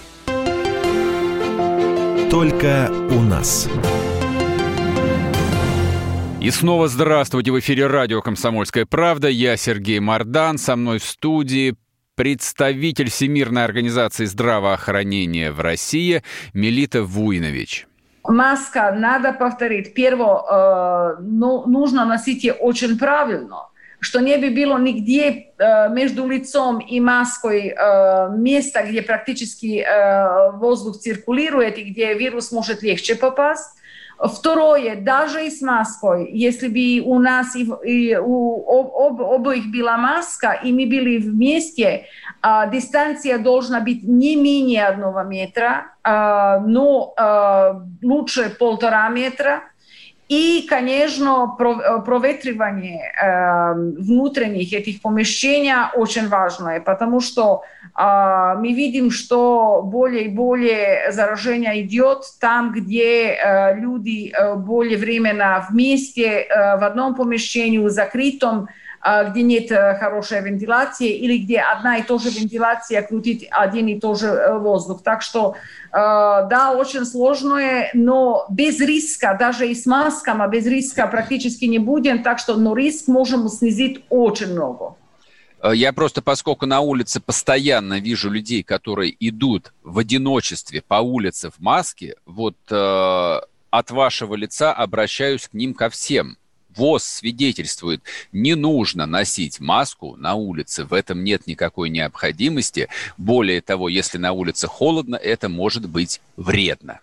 Только 2.31 2.91
у 3.13 3.21
нас. 3.21 3.69
И 6.41 6.51
снова 6.51 6.89
здравствуйте. 6.89 7.53
В 7.53 7.61
эфире 7.61 7.87
радио 7.87 8.23
«Комсомольская 8.23 8.87
правда». 8.87 9.29
Я 9.29 9.57
Сергей 9.57 10.01
Мордан. 10.01 10.59
Со 10.59 10.75
мной 10.75 10.99
в 10.99 11.05
студии 11.05 11.77
представитель 12.21 13.09
Всемирной 13.09 13.65
организации 13.65 14.27
здравоохранения 14.27 15.51
в 15.53 15.61
России 15.61 16.23
Мелита 16.53 17.03
Вуйнович. 17.03 17.87
Маска, 18.25 18.93
надо 18.93 19.33
повторить. 19.33 19.95
Первое, 19.95 20.37
э, 20.37 21.17
ну, 21.23 21.67
нужно 21.67 22.05
носить 22.05 22.45
ее 22.45 22.53
очень 22.53 22.99
правильно, 22.99 23.69
что 24.01 24.21
не 24.21 24.37
бы 24.37 24.51
было 24.51 24.77
нигде 24.77 25.47
э, 25.57 25.89
между 25.89 26.29
лицом 26.29 26.81
и 26.81 27.01
маской 27.01 27.69
э, 27.69 28.37
места, 28.37 28.83
где 28.83 29.01
практически 29.01 29.83
воздух 30.59 30.99
циркулирует 30.99 31.79
и 31.79 31.85
где 31.85 32.13
вирус 32.13 32.53
может 32.53 32.83
легче 32.83 33.15
попасть. 33.15 33.80
Второе, 34.23 34.97
даже 34.97 35.47
и 35.47 35.51
с 35.51 35.63
маской, 35.63 36.31
если 36.31 36.69
бы 36.69 37.09
у 37.09 37.19
нас 37.19 37.57
и, 37.57 37.67
и 37.85 38.17
у 38.17 38.91
об, 39.01 39.23
обоих 39.23 39.71
была 39.73 39.97
маска, 39.97 40.53
и 40.63 40.73
мы 40.73 40.85
были 40.87 41.17
вместе, 41.17 42.05
а, 42.43 42.67
дистанция 42.67 43.39
должна 43.39 43.81
быть 43.81 44.03
не 44.03 44.37
менее 44.37 44.87
одного 44.87 45.23
метра, 45.23 45.95
а, 46.03 46.59
но 46.61 47.15
а, 47.17 47.83
лучше 48.03 48.55
полтора 48.59 49.09
метра. 49.09 49.63
И, 50.31 50.65
конечно, 50.69 51.57
проветривание 52.07 53.13
э, 53.21 53.75
внутренних 53.75 54.73
этих 54.73 55.03
помещений 55.03 55.73
очень 55.97 56.29
важное, 56.29 56.81
потому 56.81 57.21
что 57.21 57.65
э, 57.99 58.55
мы 58.61 58.73
видим, 58.73 59.11
что 59.11 59.83
более 59.83 60.27
и 60.27 60.29
более 60.29 61.11
заражение 61.11 61.83
идет 61.83 62.23
там, 62.39 62.71
где 62.71 63.31
э, 63.33 63.75
люди 63.81 64.33
э, 64.33 64.55
более 64.55 64.99
временно 64.99 65.67
вместе 65.69 66.43
э, 66.43 66.79
в 66.79 66.85
одном 66.85 67.17
помещении, 67.17 67.85
закрытом, 67.89 68.69
э, 68.69 68.69
где 69.31 69.43
нет 69.43 69.71
э, 69.71 69.97
хорошей 69.99 70.43
вентиляции 70.43 71.11
или 71.11 71.39
где 71.39 71.61
одна 71.61 71.99
и 71.99 72.03
та 72.03 72.19
же 72.19 72.31
вентиляция 72.31 73.03
крутит 73.03 73.45
один 73.51 73.87
и 73.89 73.99
тот 73.99 74.19
же 74.19 74.27
э, 74.27 74.59
воздух. 74.59 75.03
Так 75.03 75.23
что 75.23 75.57
Э, 75.93 76.47
да, 76.49 76.73
очень 76.73 77.05
сложное, 77.05 77.91
но 77.95 78.47
без 78.49 78.81
риска, 78.81 79.37
даже 79.39 79.69
и 79.69 79.75
с 79.75 79.87
масками, 79.87 80.49
без 80.51 80.67
риска 80.67 81.07
практически 81.09 81.65
не 81.65 81.79
будем, 81.79 82.23
так 82.23 82.39
что 82.39 82.57
но 82.57 82.77
риск 82.77 83.09
можем 83.09 83.49
снизить 83.49 84.05
очень 84.09 84.53
много. 84.53 84.95
Я 85.73 85.93
просто, 85.93 86.23
поскольку 86.23 86.65
на 86.65 86.81
улице 86.81 87.21
постоянно 87.21 88.01
вижу 88.01 88.31
людей, 88.31 88.63
которые 88.63 89.15
идут 89.21 89.75
в 89.83 89.99
одиночестве 89.99 90.81
по 90.81 90.95
улице 90.95 91.51
в 91.51 91.59
маске, 91.59 92.15
вот 92.25 92.57
э, 92.71 93.41
от 93.71 93.91
вашего 93.91 94.35
лица 94.37 94.73
обращаюсь 94.73 95.49
к 95.49 95.55
ним 95.55 95.75
ко 95.75 95.91
всем. 95.91 96.39
ВОЗ 96.77 97.05
свидетельствует, 97.05 98.03
не 98.33 98.55
нужно 98.55 99.07
носить 99.07 99.61
маску 99.61 100.17
на 100.17 100.35
улице, 100.35 100.85
в 100.85 100.93
этом 100.93 101.25
нет 101.25 101.47
никакой 101.47 101.91
необходимости. 101.91 102.89
Более 103.17 103.61
того, 103.61 103.89
если 103.89 104.19
на 104.19 104.33
улице 104.33 104.67
холодно, 104.67 105.17
это 105.17 105.49
может 105.49 105.89
быть 105.89 106.21
вредно. 106.37 107.01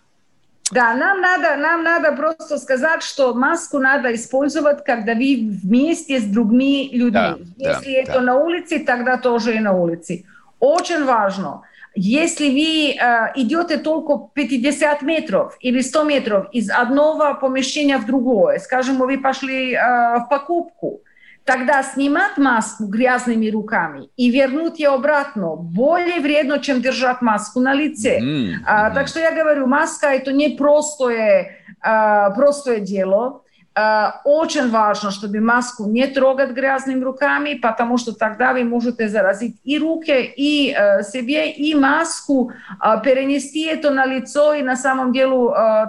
Да, 0.71 0.93
нам 0.93 1.21
надо, 1.21 1.55
нам 1.55 1.83
надо 1.83 2.11
просто 2.11 2.57
сказать, 2.57 3.01
что 3.01 3.33
маску 3.33 3.79
надо 3.79 4.13
использовать, 4.13 4.83
когда 4.83 5.13
вы 5.13 5.49
вместе 5.63 6.19
с 6.19 6.25
другими 6.25 6.89
людьми. 6.93 7.11
Да, 7.11 7.37
Если 7.57 7.93
да, 7.93 7.99
это 7.99 8.13
да. 8.13 8.21
на 8.21 8.35
улице, 8.35 8.79
тогда 8.79 9.17
тоже 9.17 9.55
и 9.55 9.59
на 9.59 9.73
улице. 9.73 10.25
Очень 10.59 11.05
важно– 11.05 11.61
если 11.99 12.49
вы 12.49 12.95
э, 12.95 13.31
идете 13.35 13.77
только 13.77 14.29
50 14.33 15.01
метров 15.01 15.57
или 15.59 15.81
100 15.81 16.03
метров 16.03 16.47
из 16.51 16.69
одного 16.69 17.33
помещения 17.33 17.97
в 17.97 18.05
другое, 18.05 18.59
скажем, 18.59 18.97
вы 18.97 19.17
пошли 19.17 19.73
э, 19.73 19.79
в 20.19 20.27
покупку, 20.29 21.01
тогда 21.43 21.81
снимать 21.81 22.37
маску 22.37 22.85
грязными 22.85 23.49
руками 23.49 24.09
и 24.15 24.29
вернуть 24.29 24.79
ее 24.79 24.89
обратно 24.89 25.55
более 25.55 26.19
вредно, 26.19 26.59
чем 26.59 26.81
держать 26.81 27.21
маску 27.21 27.61
на 27.61 27.73
лице. 27.73 28.19
Mm-hmm. 28.19 28.53
А, 28.65 28.91
так 28.91 29.07
что 29.07 29.19
я 29.19 29.31
говорю, 29.31 29.65
маска 29.65 30.07
это 30.07 30.33
не 30.33 30.49
простое, 30.49 31.57
а, 31.81 32.29
простое 32.31 32.81
дело. 32.81 33.41
Э, 33.76 34.10
очень 34.24 34.70
важно, 34.70 35.10
чтобы 35.10 35.40
маску 35.40 35.86
не 35.86 36.06
трогать 36.06 36.50
грязными 36.50 37.02
руками, 37.02 37.54
потому 37.54 37.96
что 37.96 38.12
тогда 38.12 38.52
вы 38.52 38.64
можете 38.64 39.08
заразить 39.08 39.56
и 39.64 39.78
руки, 39.78 40.24
и 40.36 40.74
э, 40.76 41.02
себе, 41.02 41.50
и 41.50 41.74
маску, 41.74 42.52
э, 42.52 43.00
перенести 43.02 43.64
это 43.64 43.90
на 43.90 44.04
лицо, 44.04 44.52
и 44.52 44.62
на 44.62 44.76
самом 44.76 45.12
деле 45.12 45.32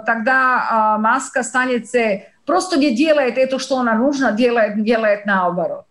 тогда 0.06 0.96
маска 0.98 1.42
станет 1.42 1.86
просто 2.46 2.78
не 2.78 2.94
делает 2.94 3.36
это, 3.36 3.58
что 3.58 3.78
она 3.78 3.94
нужно, 3.94 4.32
делает, 4.32 4.82
делает 4.82 5.26
наоборот. 5.26 5.84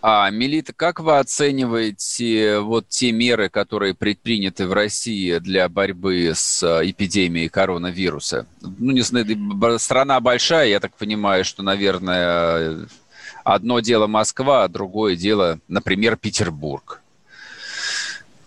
А, 0.00 0.30
Мелита, 0.30 0.72
как 0.72 1.00
вы 1.00 1.18
оцениваете 1.18 2.60
вот 2.60 2.88
те 2.88 3.12
меры, 3.12 3.48
которые 3.48 3.94
предприняты 3.94 4.66
в 4.66 4.72
России 4.72 5.38
для 5.38 5.68
борьбы 5.68 6.32
с 6.34 6.62
а, 6.62 6.88
эпидемией 6.88 7.48
коронавируса? 7.48 8.46
Ну, 8.60 8.92
не 8.92 9.00
знаю, 9.00 9.26
страна 9.78 10.20
большая, 10.20 10.68
я 10.68 10.80
так 10.80 10.94
понимаю, 10.94 11.44
что, 11.44 11.62
наверное, 11.62 12.86
одно 13.44 13.80
дело 13.80 14.06
Москва, 14.06 14.64
а 14.64 14.68
другое 14.68 15.16
дело, 15.16 15.58
например, 15.68 16.16
Петербург. 16.16 17.02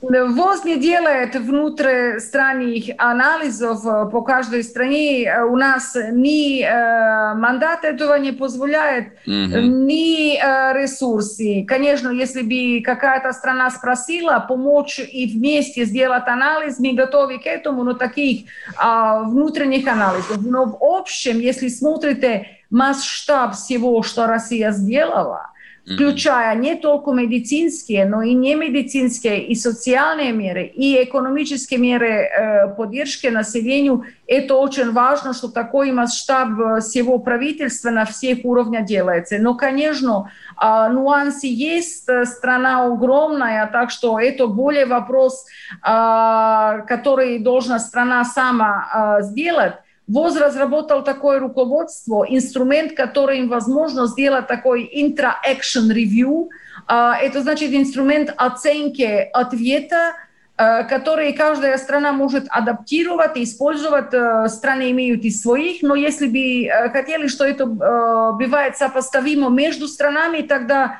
ВОЗ 0.02 0.66
не 0.66 0.78
делает 0.78 1.36
внутристранных 1.36 2.86
анализов 2.98 3.84
по 4.12 4.22
каждой 4.22 4.64
стране. 4.64 5.32
У 5.48 5.56
нас 5.56 5.96
ни 6.12 6.64
э, 6.64 7.36
мандат 7.36 7.86
этого 7.86 8.16
не 8.16 8.32
позволяет, 8.32 9.14
mm-hmm. 9.28 9.62
ни 9.62 10.38
э, 10.38 10.74
ресурсы. 10.74 11.64
Конечно, 11.68 12.10
если 12.10 12.42
бы 12.42 12.84
какая-то 12.84 13.32
страна 13.32 13.70
спросила 13.70 14.44
помочь 14.48 15.00
и 15.00 15.28
вместе 15.28 15.86
сделать 15.86 16.28
анализ, 16.28 16.80
мы 16.80 16.94
готовы 16.94 17.38
к 17.38 17.46
этому, 17.46 17.84
но 17.84 17.94
таких 17.94 18.48
э, 18.82 19.24
внутренних 19.26 19.88
анализов. 19.88 20.38
Но 20.44 20.66
в 20.66 20.78
общем, 20.82 21.40
если 21.40 21.68
смотрите 21.68 22.48
масштаб 22.72 23.54
всего, 23.54 24.02
что 24.02 24.26
Россия 24.26 24.72
сделала, 24.72 25.51
включая 25.86 26.56
не 26.56 26.76
только 26.76 27.12
медицинские, 27.12 28.06
но 28.06 28.22
и 28.22 28.34
не 28.34 28.56
медицинские, 28.56 29.48
и 29.48 29.56
социальные 29.56 30.32
меры, 30.32 30.66
и 30.66 31.04
экономические 31.04 31.80
меры 31.80 32.08
э, 32.08 32.68
поддержки 32.76 33.28
населению. 33.28 34.06
Это 34.28 34.56
очень 34.56 34.92
важно, 34.92 35.34
что 35.34 35.48
такой 35.48 35.92
масштаб 35.92 36.50
э, 36.60 36.80
всего 36.82 37.18
правительства 37.20 37.90
на 37.90 38.06
всех 38.06 38.46
уровнях 38.46 38.86
делается. 38.86 39.38
Но, 39.40 39.56
конечно, 39.56 40.32
э, 40.62 40.66
нюансы 40.92 41.48
есть, 41.48 42.08
страна 42.26 42.86
огромная, 42.86 43.68
так 43.68 43.90
что 43.90 44.20
это 44.20 44.48
более 44.48 44.86
вопрос, 44.86 45.46
э, 45.84 46.82
который 46.88 47.40
должна 47.40 47.80
страна 47.80 48.24
сама 48.24 49.18
э, 49.20 49.24
сделать. 49.24 49.74
ВОЗ 50.12 50.38
разработал 50.38 51.04
такое 51.04 51.40
руководство, 51.40 52.26
инструмент, 52.28 52.94
который 52.94 53.40
им 53.40 53.48
возможно 53.48 54.08
сделать 54.08 54.46
такой 54.48 54.84
intra-action 54.84 55.90
review. 55.90 56.50
А, 56.86 57.16
это 57.18 57.42
значит 57.42 57.72
инструмент 57.72 58.34
оценки 58.36 59.30
ответа, 59.32 60.16
а, 60.58 60.84
который 60.84 61.32
каждая 61.32 61.78
страна 61.78 62.12
может 62.12 62.46
адаптировать 62.50 63.38
и 63.38 63.44
использовать. 63.44 64.14
Э, 64.14 64.50
страны 64.50 64.92
имеют 64.92 65.24
и 65.24 65.32
своих, 65.32 65.82
но 65.82 65.96
если 65.96 66.28
бы 66.28 66.90
хотели, 66.92 67.28
что 67.28 67.46
это 67.46 67.66
бывает 67.66 68.76
сопоставимо 68.76 69.50
между 69.50 69.88
странами, 69.88 70.42
тогда, 70.42 71.00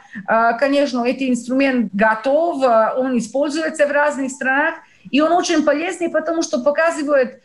конечно, 0.60 1.04
этот 1.04 1.24
инструмент 1.24 1.90
готов, 1.92 2.64
он 2.96 3.18
используется 3.18 3.88
в 3.88 3.92
разных 3.92 4.32
странах– 4.32 4.76
И 5.10 5.20
он 5.22 5.32
очень 5.32 5.64
полезный, 5.64 6.10
потому 6.10 6.42
что 6.44 6.60
показывает 6.60 7.42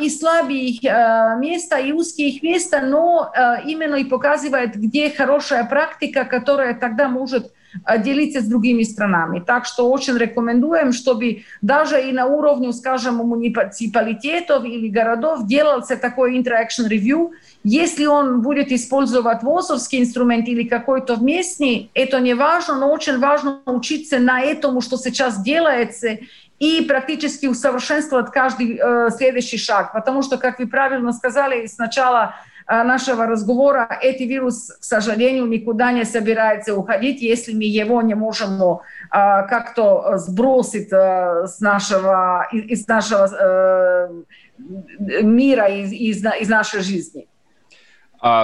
и 0.00 0.10
слабые 0.10 0.68
их 0.68 0.82
места, 0.82 1.78
и 1.78 1.92
узкие 1.92 2.30
их 2.30 2.42
места, 2.42 2.80
но 2.80 3.32
именно 3.64 3.94
и 3.96 4.04
показывает, 4.04 4.74
где 4.74 5.10
хорошая 5.10 5.64
практика, 5.64 6.24
которая 6.24 6.74
тогда 6.74 7.08
может 7.08 7.52
делиться 7.98 8.40
с 8.40 8.44
другими 8.44 8.82
странами. 8.82 9.40
Так 9.46 9.66
что 9.66 9.90
очень 9.90 10.16
рекомендуем, 10.16 10.92
чтобы 10.92 11.44
даже 11.60 12.08
и 12.08 12.12
на 12.12 12.24
уровне, 12.24 12.72
скажем, 12.72 13.16
муниципалитетов 13.16 14.64
или 14.64 14.88
городов 14.88 15.46
делался 15.46 15.98
такой 15.98 16.38
interaction 16.38 16.88
review. 16.88 17.30
Если 17.64 18.06
он 18.06 18.40
будет 18.40 18.72
использовать 18.72 19.42
ВОЗовский 19.42 20.00
инструмент 20.00 20.48
или 20.48 20.66
какой-то 20.66 21.16
вместный, 21.16 21.90
это 21.92 22.20
не 22.20 22.32
важно, 22.32 22.78
но 22.78 22.90
очень 22.90 23.18
важно 23.18 23.60
учиться 23.66 24.18
на 24.18 24.40
этому, 24.40 24.80
что 24.80 24.96
сейчас 24.96 25.42
делается, 25.42 26.18
и 26.58 26.82
практически 26.82 27.46
усовершенствовать 27.46 28.30
каждый 28.32 28.78
э, 28.80 29.10
следующий 29.16 29.58
шаг. 29.58 29.92
Потому 29.92 30.22
что, 30.22 30.38
как 30.38 30.58
вы 30.58 30.66
правильно 30.66 31.12
сказали, 31.12 31.66
сначала 31.66 32.34
нашего 32.66 33.24
разговора, 33.26 33.98
этот 34.02 34.20
вирус, 34.20 34.70
к 34.78 34.84
сожалению, 34.84 35.46
никуда 35.46 35.90
не 35.90 36.04
собирается 36.04 36.74
уходить, 36.74 37.22
если 37.22 37.54
мы 37.54 37.64
его 37.64 38.02
не 38.02 38.12
можем 38.12 38.80
как-то 39.10 40.18
сбросить 40.18 40.92
с 40.92 41.60
нашего, 41.60 42.46
из 42.52 42.86
нашего 42.86 44.10
мира, 44.58 45.66
из, 45.68 45.92
из, 45.92 46.22
из 46.22 46.48
нашей 46.50 46.82
жизни. 46.82 47.26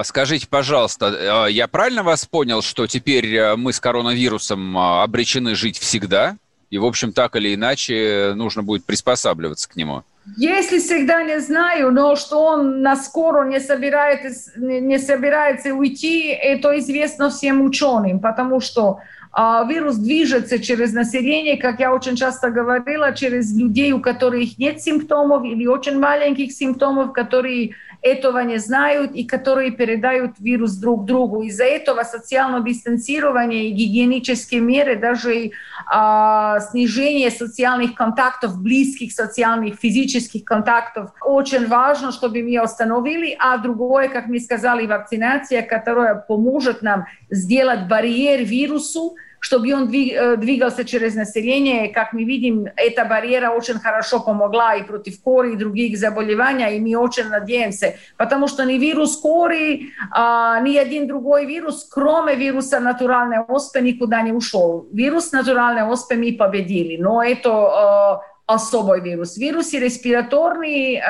Скажите, 0.03 0.47
пожалуйста, 0.47 1.45
я 1.47 1.67
правильно 1.67 2.01
вас 2.01 2.25
понял, 2.25 2.63
что 2.63 2.87
теперь 2.87 3.55
мы 3.57 3.73
с 3.73 3.79
коронавирусом 3.79 4.75
обречены 4.75 5.53
жить 5.53 5.77
всегда? 5.77 6.35
И, 6.69 6.77
в 6.77 6.85
общем, 6.85 7.13
так 7.13 7.35
или 7.35 7.53
иначе 7.53 8.33
нужно 8.35 8.63
будет 8.63 8.85
приспосабливаться 8.85 9.69
к 9.69 9.75
нему? 9.75 10.03
Если 10.37 10.79
всегда 10.79 11.21
не 11.21 11.39
знаю, 11.39 11.91
но 11.91 12.15
что 12.15 12.43
он 12.43 12.81
на 12.81 12.95
скоро 12.95 13.45
не 13.47 13.59
собирается, 13.59 14.59
не 14.59 14.97
собирается 14.97 15.73
уйти, 15.75 16.29
это 16.29 16.77
известно 16.79 17.29
всем 17.29 17.61
ученым, 17.61 18.19
потому 18.19 18.59
что 18.59 18.99
а, 19.31 19.63
вирус 19.69 19.97
движется 19.97 20.59
через 20.59 20.93
население, 20.93 21.57
как 21.57 21.79
я 21.79 21.93
очень 21.93 22.15
часто 22.15 22.49
говорила, 22.49 23.13
через 23.13 23.55
людей, 23.55 23.91
у 23.91 23.99
которых 23.99 24.57
нет 24.57 24.81
симптомов 24.81 25.43
или 25.43 25.67
очень 25.67 25.99
маленьких 25.99 26.51
симптомов, 26.53 27.13
которые 27.13 27.75
этого 28.05 28.37
не 28.43 28.59
знают 28.59 29.15
и 29.15 29.23
которые 29.23 29.71
передают 29.71 30.39
вирус 30.39 30.75
друг 30.75 31.05
другу. 31.05 31.41
Из-за 31.41 31.63
этого 31.63 32.03
социальное 32.03 32.61
дистанцирование 32.61 33.69
и 33.69 33.71
гигиенические 33.71 34.61
меры, 34.61 34.95
даже 34.95 35.35
и, 35.35 35.53
а, 35.87 36.59
снижение 36.59 37.31
социальных 37.31 37.95
контактов, 37.95 38.61
близких 38.61 39.11
социальных, 39.11 39.79
физических 39.79 40.45
контактов, 40.45 41.09
очень 41.21 41.65
важно, 41.67 42.11
чтобы 42.11 42.43
мы 42.43 42.59
остановили. 42.59 43.35
А 43.39 43.57
другое, 43.57 44.07
как 44.09 44.27
мы 44.27 44.39
сказали, 44.39 44.85
вакцинация, 44.85 45.63
которая 45.63 46.13
поможет 46.13 46.83
нам 46.83 47.07
сделать 47.31 47.87
барьер 47.87 48.43
вирусу, 48.43 49.15
što 49.45 49.59
bi 49.59 49.73
on 49.73 49.83
eh, 49.83 50.37
dvigal 50.37 50.71
se 50.71 50.83
čez 50.83 51.15
naseljenje. 51.15 51.91
Kak 51.93 52.13
mi 52.13 52.25
vidim, 52.25 52.65
eta 52.87 53.03
barijera 53.05 53.51
očen 53.57 53.77
harašo 53.83 54.23
pomogla 54.25 54.75
i 54.75 54.87
protiv 54.87 55.13
kori 55.23 55.53
i 55.53 55.57
drugih 55.57 55.99
zaboljevanja 55.99 56.69
i 56.69 56.79
mi 56.79 56.95
očen 56.95 57.29
nadijem 57.29 57.71
se. 57.71 57.91
Pa 58.17 58.25
tamo 58.29 58.47
što 58.47 58.65
ni 58.65 58.77
virus 58.77 59.21
kori, 59.21 59.85
a, 60.11 60.59
ni 60.63 60.73
jedin 60.73 61.07
drugoj 61.07 61.45
virus, 61.45 61.85
krome 61.93 62.35
virusa 62.35 62.79
naturalne 62.79 63.45
ospe, 63.47 63.81
nikuda 63.81 64.23
ne 64.23 64.33
ušao. 64.33 64.85
Virus 64.93 65.31
naturalne 65.31 65.83
ospe 65.83 66.15
mi 66.15 66.37
pobedili. 66.37 66.97
No 66.97 67.21
eto, 67.25 67.51
eh, 67.51 68.34
особый 68.45 69.01
вирус. 69.01 69.37
Вирусы 69.37 69.79
респираторные, 69.79 71.01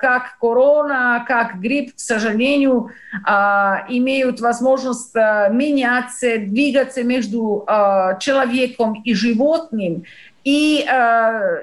как 0.00 0.38
корона, 0.40 1.24
как 1.26 1.60
грипп, 1.60 1.94
к 1.96 1.98
сожалению, 1.98 2.90
имеют 3.88 4.40
возможность 4.40 5.14
меняться, 5.14 6.38
двигаться 6.38 7.02
между 7.02 7.64
человеком 8.20 9.02
и 9.04 9.14
животным. 9.14 10.04
И 10.44 10.80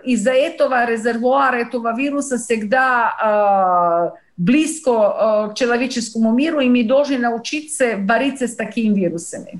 из-за 0.03 0.31
этого 0.31 0.85
резервуар 0.85 1.55
этого 1.55 1.95
вируса 1.95 2.37
всегда 2.37 4.11
близко 4.35 5.51
к 5.51 5.55
человеческому 5.55 6.33
миру, 6.33 6.59
и 6.59 6.67
мы 6.67 6.83
должны 6.83 7.17
научиться 7.17 7.95
бороться 7.97 8.47
с 8.47 8.55
такими 8.55 8.93
вирусами. 8.93 9.59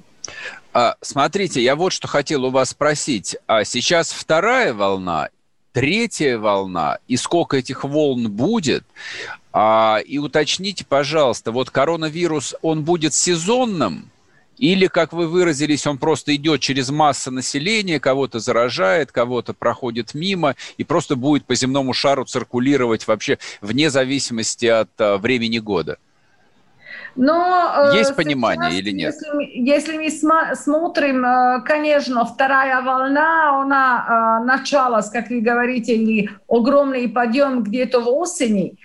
Смотрите, 1.01 1.61
я 1.61 1.75
вот 1.75 1.93
что 1.93 2.07
хотел 2.07 2.45
у 2.45 2.49
вас 2.49 2.71
спросить. 2.71 3.37
А 3.45 3.63
сейчас 3.63 4.11
вторая 4.11 4.73
волна 4.73 5.29
третья 5.73 6.37
волна 6.37 6.99
и 7.07 7.17
сколько 7.17 7.57
этих 7.57 7.83
волн 7.83 8.31
будет. 8.31 8.85
А, 9.51 9.99
и 10.05 10.17
уточните, 10.17 10.85
пожалуйста, 10.85 11.51
вот 11.51 11.69
коронавирус, 11.69 12.55
он 12.61 12.83
будет 12.83 13.13
сезонным? 13.13 14.09
Или, 14.59 14.87
как 14.87 15.13
вы 15.13 15.27
выразились, 15.27 15.85
он 15.87 15.97
просто 15.97 16.35
идет 16.35 16.61
через 16.61 16.89
массу 16.89 17.31
населения, 17.31 17.99
кого-то 17.99 18.39
заражает, 18.39 19.11
кого-то 19.11 19.53
проходит 19.53 20.13
мимо 20.13 20.55
и 20.77 20.83
просто 20.83 21.15
будет 21.15 21.45
по 21.45 21.55
земному 21.55 21.93
шару 21.93 22.23
циркулировать 22.23 23.07
вообще 23.07 23.39
вне 23.61 23.89
зависимости 23.89 24.67
от 24.67 24.89
а, 24.99 25.17
времени 25.17 25.57
года? 25.57 25.97
Но, 27.15 27.91
э, 27.93 27.97
Есть 27.97 28.15
понимание 28.15 28.71
сейчас, 28.71 28.81
или 28.81 28.91
нет? 28.91 29.13
Если, 29.13 29.51
если 29.53 29.97
мы 29.97 30.55
смотрим, 30.55 31.23
э, 31.23 31.61
конечно, 31.63 32.25
вторая 32.25 32.81
волна, 32.81 33.61
она 33.61 34.39
э, 34.41 34.45
началась, 34.45 35.09
как 35.09 35.29
вы 35.29 35.41
говорите, 35.41 35.95
или 35.95 36.29
огромный 36.47 37.07
подъем 37.07 37.63
где-то 37.63 37.99
в 37.99 38.09
осени, 38.09 38.77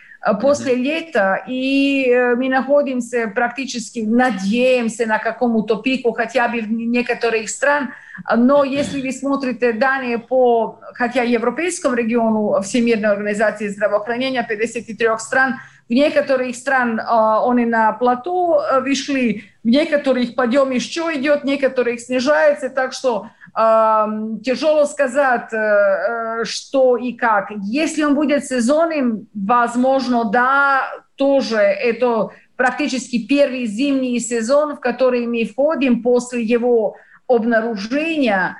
после 0.42 0.74
mm-hmm. 0.74 0.82
лета, 0.82 1.44
и 1.46 2.34
мы 2.36 2.48
находимся 2.48 3.30
практически, 3.32 4.00
надеемся 4.00 5.06
на 5.06 5.20
какому-то 5.20 5.76
пику 5.76 6.10
хотя 6.12 6.48
бы 6.48 6.60
в 6.60 6.70
некоторых 6.70 7.48
стран, 7.48 7.92
но 8.36 8.64
если 8.64 9.00
вы 9.00 9.12
смотрите 9.12 9.72
данные 9.72 10.18
по, 10.18 10.80
хотя 10.94 11.22
европейскому 11.22 11.94
региону 11.94 12.60
Всемирной 12.62 13.10
организации 13.10 13.68
здравоохранения 13.68 14.44
53 14.46 15.06
стран, 15.18 15.60
в 15.88 15.92
некоторых 15.92 16.54
стран 16.54 17.00
они 17.00 17.64
на 17.64 17.92
плато 17.92 18.62
вышли, 18.82 19.44
в 19.64 19.68
некоторых 19.68 20.34
подъем 20.34 20.70
еще 20.70 21.10
идет, 21.14 21.42
в 21.42 21.44
некоторых 21.44 22.00
снижается, 22.00 22.68
так 22.68 22.92
что 22.92 23.28
тяжело 23.54 24.84
сказать, 24.84 25.50
что 26.44 26.96
и 26.96 27.12
как. 27.14 27.50
Если 27.62 28.04
он 28.04 28.14
будет 28.14 28.44
сезонным, 28.44 29.28
возможно, 29.34 30.24
да, 30.26 30.82
тоже 31.16 31.56
это 31.56 32.30
практически 32.56 33.26
первый 33.26 33.66
зимний 33.66 34.20
сезон, 34.20 34.76
в 34.76 34.80
который 34.80 35.26
мы 35.26 35.44
входим 35.44 36.02
после 36.02 36.42
его 36.42 36.96
обнаружения. 37.26 38.58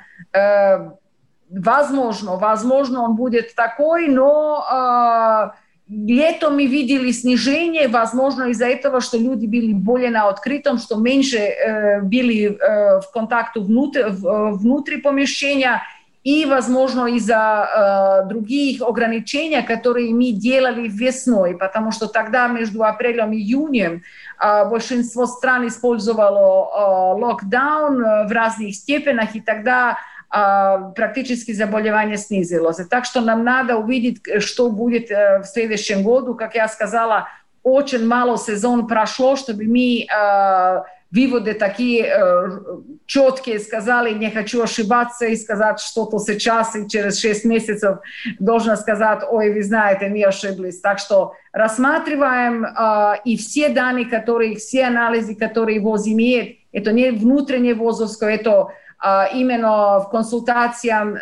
Возможно, 1.51 2.37
возможно, 2.37 3.03
он 3.03 3.17
будет 3.17 3.55
такой, 3.55 4.09
но 4.09 5.53
Летом 5.91 6.57
мы 6.57 6.67
видели 6.67 7.11
снижение, 7.13 7.89
возможно, 7.89 8.45
из-за 8.51 8.67
этого, 8.67 9.01
что 9.01 9.17
люди 9.17 9.47
были 9.47 9.73
более 9.73 10.11
на 10.11 10.29
открытом, 10.29 10.77
что 10.77 10.97
меньше 10.97 11.39
э, 11.39 12.03
были 12.03 12.51
э, 12.51 13.01
в 13.01 13.11
контакте 13.11 13.61
внутрь, 13.61 14.11
в, 14.11 14.59
внутри 14.59 14.99
помещения, 14.99 15.83
и, 16.25 16.45
возможно, 16.45 17.07
из-за 17.07 18.23
э, 18.25 18.29
других 18.29 18.83
ограничений, 18.83 19.63
которые 19.63 20.13
мы 20.13 20.33
делали 20.33 20.89
весной, 20.89 21.57
потому 21.57 21.91
что 21.91 22.07
тогда 22.07 22.49
между 22.49 22.85
апрелем 22.85 23.33
и 23.33 23.39
июнем 23.39 24.03
э, 24.39 24.69
большинство 24.69 25.25
стран 25.25 25.69
использовало 25.69 27.17
э, 27.17 27.23
локдаун 27.23 28.05
э, 28.05 28.29
в 28.29 28.33
разных 28.33 28.75
степенях, 28.75 29.35
и 29.35 29.41
тогда 29.41 29.97
практически 30.31 31.53
заболевание 31.53 32.19
снизилось. 32.19 32.77
Так 32.89 33.05
что 33.05 33.21
нам 33.21 33.45
надо 33.45 33.77
увидеть, 33.77 34.21
что 34.43 34.71
будет 34.71 35.09
в 35.11 35.45
следующем 35.45 36.03
году. 36.03 36.35
Как 36.35 36.55
я 36.55 36.69
сказала, 36.69 37.29
очень 37.63 38.07
мало 38.07 38.37
сезон 38.37 38.87
прошло, 38.87 39.37
чтобы 39.37 39.65
мы 39.65 40.07
выводы 41.11 41.55
такие 41.55 42.05
э, 42.05 42.61
четкие 43.07 43.59
сказали, 43.61 44.13
не 44.13 44.31
хочу 44.31 44.63
ошибаться 44.63 45.27
и 45.27 45.37
сказать 45.37 45.81
что-то 45.81 46.19
сейчас 46.19 46.77
и 46.77 46.87
через 46.87 47.19
6 47.21 47.45
месяцев 47.47 47.99
должна 48.39 48.77
сказать, 48.77 49.21
ой, 49.29 49.53
вы 49.53 49.63
знаете, 49.63 50.09
мы 50.09 50.23
ошиблись. 50.25 50.81
Так 50.81 50.99
что 50.99 51.33
рассматриваем 51.53 52.65
э, 52.65 53.21
и 53.25 53.37
все 53.39 53.71
данные, 53.71 54.05
которые, 54.05 54.57
все 54.57 54.85
анализы, 54.85 55.35
которые 55.35 55.81
ВОЗ 55.81 56.09
имеет, 56.09 56.59
это 56.73 56.93
не 56.93 57.11
внутреннее 57.11 57.75
ВОЗовское, 57.75 58.35
это 58.35 58.69
именно 59.03 60.01
в 60.01 60.09
консультациях 60.11 61.17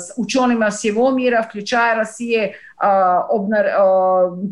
с 0.00 0.12
учеными 0.16 0.68
всего 0.70 1.10
мира, 1.10 1.42
включая 1.48 1.94
Россию, 1.96 2.54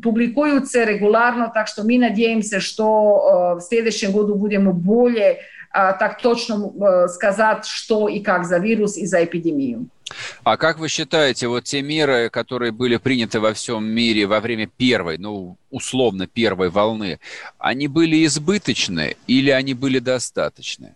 публикуются 0.03 0.85
регулярно, 0.85 1.51
так 1.53 1.67
что 1.67 1.83
мы 1.83 1.99
надеемся, 1.99 2.61
что 2.61 3.57
в 3.59 3.61
следующем 3.62 4.12
году 4.12 4.35
будем 4.37 4.71
более 4.73 5.38
так 5.73 6.21
точно 6.23 7.09
сказать, 7.09 7.67
что 7.67 8.09
и 8.09 8.21
как 8.21 8.45
за 8.45 8.59
вирус 8.59 8.97
и 8.97 9.07
за 9.07 9.25
эпидемию. 9.25 9.87
А 10.43 10.57
как 10.57 10.79
вы 10.79 10.88
считаете, 10.88 11.49
вот 11.49 11.64
те 11.64 11.83
меры, 11.83 12.31
которые 12.31 12.73
были 12.73 12.97
приняты 12.97 13.41
во 13.41 13.53
всем 13.53 13.85
мире 13.85 14.27
во 14.27 14.41
время 14.41 14.67
первой, 14.67 15.19
ну, 15.19 15.57
условно 15.71 16.27
первой 16.27 16.71
волны, 16.71 17.19
они 17.59 17.89
были 17.89 18.24
избыточны 18.24 19.16
или 19.26 19.51
они 19.51 19.74
были 19.74 19.99
достаточны? 19.99 20.95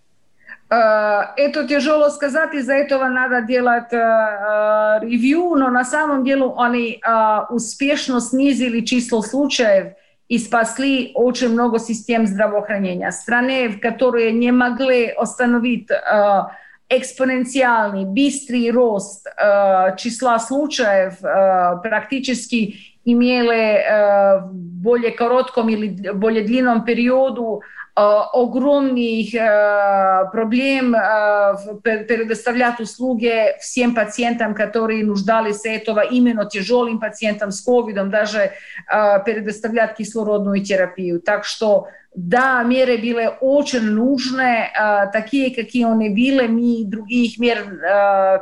Э, 0.73 1.33
это 1.37 1.69
тяжело 1.69 2.09
сказать, 2.09 2.55
из-за 2.55 2.73
этого 2.73 3.09
надо 3.09 3.43
делать 3.43 3.93
ревью, 3.93 5.55
но 5.57 5.69
на 5.69 5.85
самом 5.85 6.25
деле 6.25 6.51
они 6.57 7.01
успешно 7.51 8.21
снизили 8.21 8.81
число 8.81 9.21
случаев 9.21 9.93
и 10.29 10.39
спасли 10.39 11.11
очень 11.15 11.51
много 11.51 11.79
систем 11.79 12.27
здравоохранения. 12.27 13.11
Страны, 13.13 13.69
в 13.69 13.81
которые 13.81 14.33
не 14.33 14.51
могли 14.51 15.09
остановить 15.09 15.89
экспоненциальный, 16.89 18.07
быстрый 18.07 18.71
рост 18.71 19.27
числа 19.99 20.39
случаев, 20.39 21.19
практически 21.83 22.77
имели 23.05 24.41
в 24.41 24.55
более 24.55 25.11
коротком 25.11 25.69
или 25.69 26.13
более 26.13 26.45
длинном 26.45 26.85
периоду 26.85 27.63
огромных 27.96 29.32
проблем 30.32 30.96
предоставлять 31.82 32.80
услуги 32.80 33.56
всем 33.60 33.96
пациентам, 33.96 34.54
которые 34.54 35.04
нуждались 35.04 35.66
этого, 35.66 36.02
именно 36.02 36.46
тяжелым 36.46 37.00
пациентам 37.00 37.52
с 37.52 37.60
ковидом, 37.62 38.12
даже 38.12 38.52
предоставлять 39.26 39.96
кислородную 39.96 40.64
терапию. 40.64 41.20
Так 41.20 41.44
что 41.44 41.88
да, 42.16 42.64
меры 42.64 42.98
были 42.98 43.30
очень 43.42 43.82
нужны, 43.82 44.70
такие, 45.12 45.54
какие 45.54 45.86
они 45.86 46.10
были. 46.10 46.48
Мы 46.48 46.84
других 46.86 47.38
мер, 47.40 47.80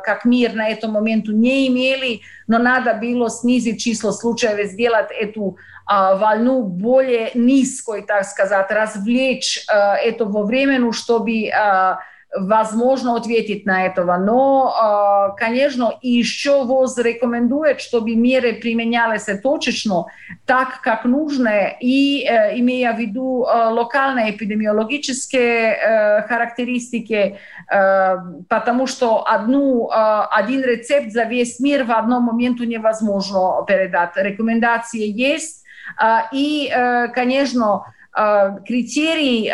как 0.02 0.24
мир 0.24 0.54
на 0.54 0.68
этом 0.68 0.92
момент 0.92 1.28
не 1.28 1.68
имели, 1.68 2.20
но 2.46 2.58
надо 2.58 2.94
было 2.94 3.28
снизить 3.30 3.80
число 3.82 4.12
случаев, 4.12 4.66
сделать 4.70 5.10
эту 5.10 5.56
волну 5.91 6.63
более 6.63 7.31
низкой, 7.33 8.03
так 8.03 8.23
сказать, 8.25 8.71
развлечь 8.71 9.65
это 9.67 10.25
во 10.25 10.43
времени, 10.43 10.91
чтобы 10.91 11.51
возможно 12.33 13.17
ответить 13.17 13.65
на 13.65 13.87
этого. 13.87 14.15
Но, 14.15 15.35
конечно, 15.37 15.97
еще 16.01 16.63
ВОЗ 16.63 16.99
рекомендует, 16.99 17.81
чтобы 17.81 18.15
меры 18.15 18.53
применялись 18.53 19.27
точечно, 19.43 20.05
так, 20.45 20.79
как 20.81 21.03
нужно, 21.03 21.75
и 21.81 22.23
имея 22.55 22.93
в 22.93 22.99
виду 22.99 23.39
локальные 23.41 24.31
эпидемиологические 24.31 26.23
характеристики, 26.29 27.37
потому 27.67 28.87
что 28.87 29.25
одну, 29.27 29.89
один 29.91 30.63
рецепт 30.63 31.11
за 31.11 31.23
весь 31.23 31.59
мир 31.59 31.83
в 31.83 31.91
одном 31.91 32.23
момент 32.23 32.61
невозможно 32.61 33.65
передать. 33.67 34.11
Рекомендации 34.15 35.05
есть, 35.05 35.60
и, 36.31 36.71
конечно, 37.13 37.85
критерии, 38.13 39.49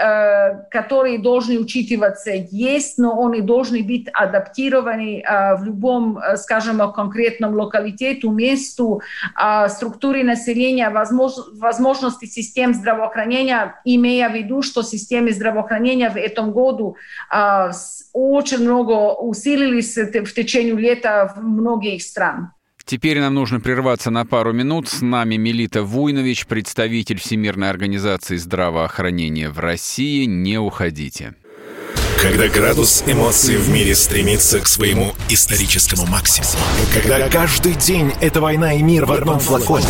которые 0.72 1.20
должны 1.20 1.60
учитываться, 1.60 2.32
есть, 2.32 2.98
но 2.98 3.24
они 3.24 3.42
должны 3.42 3.84
быть 3.84 4.08
адаптированы 4.12 5.24
в 5.60 5.64
любом, 5.64 6.20
скажем, 6.38 6.80
конкретном 6.92 7.54
локалитету, 7.54 8.32
месту, 8.32 9.04
структуре 9.68 10.24
населения, 10.24 10.90
возможности 10.90 12.26
систем 12.26 12.74
здравоохранения, 12.74 13.80
имея 13.86 14.28
в 14.28 14.34
виду, 14.34 14.64
что 14.64 14.82
системы 14.82 15.34
здравоохранения 15.34 16.10
в 16.10 16.18
этом 16.18 16.52
году 16.52 16.96
очень 18.12 18.64
много 18.64 19.14
усилились 19.14 19.96
в 19.96 20.34
течение 20.34 20.74
лета 20.74 21.32
в 21.36 21.44
многих 21.44 22.02
странах. 22.02 22.57
Теперь 22.88 23.20
нам 23.20 23.34
нужно 23.34 23.60
прерваться 23.60 24.12
на 24.12 24.26
пару 24.26 24.54
минут. 24.54 24.88
С 24.88 25.02
нами 25.02 25.36
Мелита 25.36 25.84
Вуйнович, 25.84 26.46
представитель 26.46 27.20
Всемирной 27.20 27.70
организации 27.70 28.38
здравоохранения 28.38 29.50
в 29.50 29.60
России. 29.60 30.24
Не 30.24 30.58
уходите. 30.58 31.36
Когда 32.22 32.48
градус 32.48 33.04
эмоций 33.06 33.58
в 33.58 33.70
мире 33.70 33.94
стремится 33.94 34.62
к 34.62 34.68
своему 34.68 35.12
историческому 35.28 36.06
максимуму. 36.06 36.54
Когда 36.94 37.28
каждый 37.28 37.74
день 37.74 38.14
это 38.22 38.40
война 38.40 38.74
и 38.76 38.82
мир 38.82 39.06
в 39.06 39.12
одном 39.12 39.40
флаконе. 39.42 39.86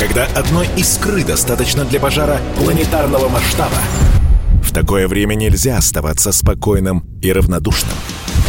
Когда 0.00 0.26
одной 0.34 0.66
искры 0.76 1.22
достаточно 1.22 1.84
для 1.84 2.00
пожара 2.00 2.40
планетарного 2.56 3.28
масштаба. 3.28 3.78
В 4.64 4.72
такое 4.72 5.06
время 5.06 5.36
нельзя 5.36 5.76
оставаться 5.76 6.32
спокойным 6.32 7.04
и 7.22 7.32
равнодушным. 7.32 7.94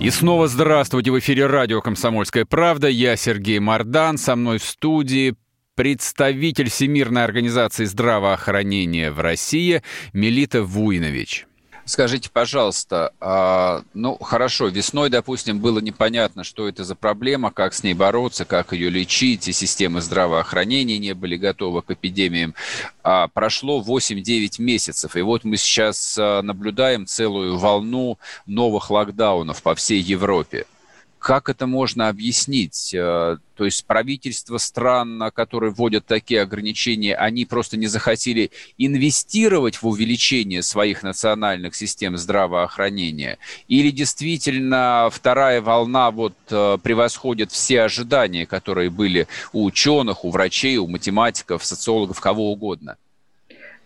И 0.00 0.08
снова 0.08 0.48
здравствуйте. 0.48 1.10
В 1.10 1.18
эфире 1.18 1.46
радио 1.46 1.82
«Комсомольская 1.82 2.46
правда». 2.46 2.88
Я 2.88 3.16
Сергей 3.16 3.58
Мордан. 3.58 4.16
Со 4.16 4.34
мной 4.34 4.56
в 4.56 4.64
студии 4.64 5.34
представитель 5.74 6.70
Всемирной 6.70 7.22
организации 7.22 7.84
здравоохранения 7.84 9.10
в 9.10 9.20
России 9.20 9.82
Мелита 10.14 10.62
Вуйнович. 10.62 11.46
Скажите, 11.90 12.30
пожалуйста, 12.32 13.12
а, 13.18 13.82
ну 13.94 14.16
хорошо, 14.18 14.68
весной, 14.68 15.10
допустим, 15.10 15.58
было 15.58 15.80
непонятно, 15.80 16.44
что 16.44 16.68
это 16.68 16.84
за 16.84 16.94
проблема, 16.94 17.50
как 17.50 17.74
с 17.74 17.82
ней 17.82 17.94
бороться, 17.94 18.44
как 18.44 18.72
ее 18.72 18.90
лечить, 18.90 19.48
и 19.48 19.52
системы 19.52 20.00
здравоохранения 20.00 20.98
не 20.98 21.14
были 21.14 21.36
готовы 21.36 21.82
к 21.82 21.90
эпидемиям. 21.90 22.54
А, 23.02 23.26
прошло 23.26 23.82
8-9 23.82 24.62
месяцев, 24.62 25.16
и 25.16 25.22
вот 25.22 25.42
мы 25.42 25.56
сейчас 25.56 26.16
а, 26.16 26.42
наблюдаем 26.42 27.06
целую 27.06 27.58
волну 27.58 28.20
новых 28.46 28.92
локдаунов 28.92 29.60
по 29.60 29.74
всей 29.74 30.00
Европе. 30.00 30.66
Как 31.20 31.50
это 31.50 31.66
можно 31.66 32.08
объяснить? 32.08 32.94
Э, 32.94 33.36
то 33.54 33.64
есть 33.66 33.84
правительства 33.84 34.56
стран, 34.56 35.22
которые 35.34 35.70
вводят 35.70 36.06
такие 36.06 36.40
ограничения, 36.40 37.14
они 37.14 37.44
просто 37.44 37.76
не 37.76 37.88
захотели 37.88 38.50
инвестировать 38.78 39.82
в 39.82 39.86
увеличение 39.86 40.62
своих 40.62 41.02
национальных 41.02 41.74
систем 41.74 42.16
здравоохранения? 42.16 43.36
Или 43.68 43.90
действительно 43.90 45.10
вторая 45.12 45.60
волна 45.60 46.10
вот 46.10 46.32
э, 46.50 46.78
превосходит 46.82 47.52
все 47.52 47.82
ожидания, 47.82 48.46
которые 48.46 48.88
были 48.88 49.28
у 49.52 49.64
ученых, 49.64 50.24
у 50.24 50.30
врачей, 50.30 50.78
у 50.78 50.86
математиков, 50.86 51.66
социологов, 51.66 52.18
кого 52.18 52.50
угодно? 52.50 52.96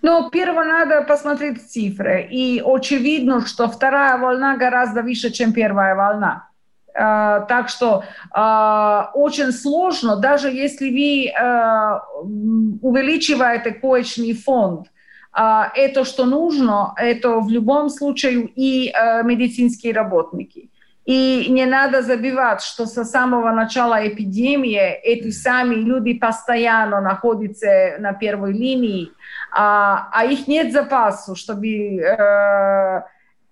Но 0.03 0.31
первое 0.31 0.67
надо 0.67 1.03
посмотреть 1.03 1.69
цифры. 1.69 2.29
И 2.31 2.63
очевидно, 2.65 3.45
что 3.45 3.69
вторая 3.69 4.19
волна 4.19 4.57
гораздо 4.57 5.03
выше, 5.03 5.33
чем 5.33 5.53
первая 5.53 5.97
волна. 5.97 6.49
А, 6.97 7.41
так 7.41 7.69
что 7.69 8.05
а, 8.31 9.11
очень 9.15 9.53
сложно, 9.53 10.17
даже 10.17 10.49
если 10.49 10.91
вы 10.91 11.33
а, 11.33 12.03
увеличиваете 12.23 13.73
коечный 13.73 14.33
фонд, 14.35 14.89
это 15.37 16.05
что 16.05 16.27
нужно, 16.27 16.95
это 16.97 17.41
в 17.41 17.51
любом 17.51 17.89
случае 17.89 18.49
и 18.55 18.95
медицинские 19.25 19.93
работники. 19.93 20.71
И 21.05 21.47
не 21.51 21.67
надо 21.67 22.03
забывать, 22.03 22.63
что 22.63 22.87
со 22.87 23.05
самого 23.05 23.51
начала 23.51 24.07
эпидемии 24.07 24.79
эти 25.03 25.31
сами 25.33 25.75
люди 25.75 26.15
постоянно 26.15 27.01
находятся 27.01 27.97
на 27.99 28.15
первой 28.15 28.53
линии, 28.53 29.11
а, 29.51 30.09
а 30.13 30.25
их 30.25 30.49
нет 30.49 30.73
запасу, 30.73 31.35
чтобы 31.37 31.99
э, 31.99 33.03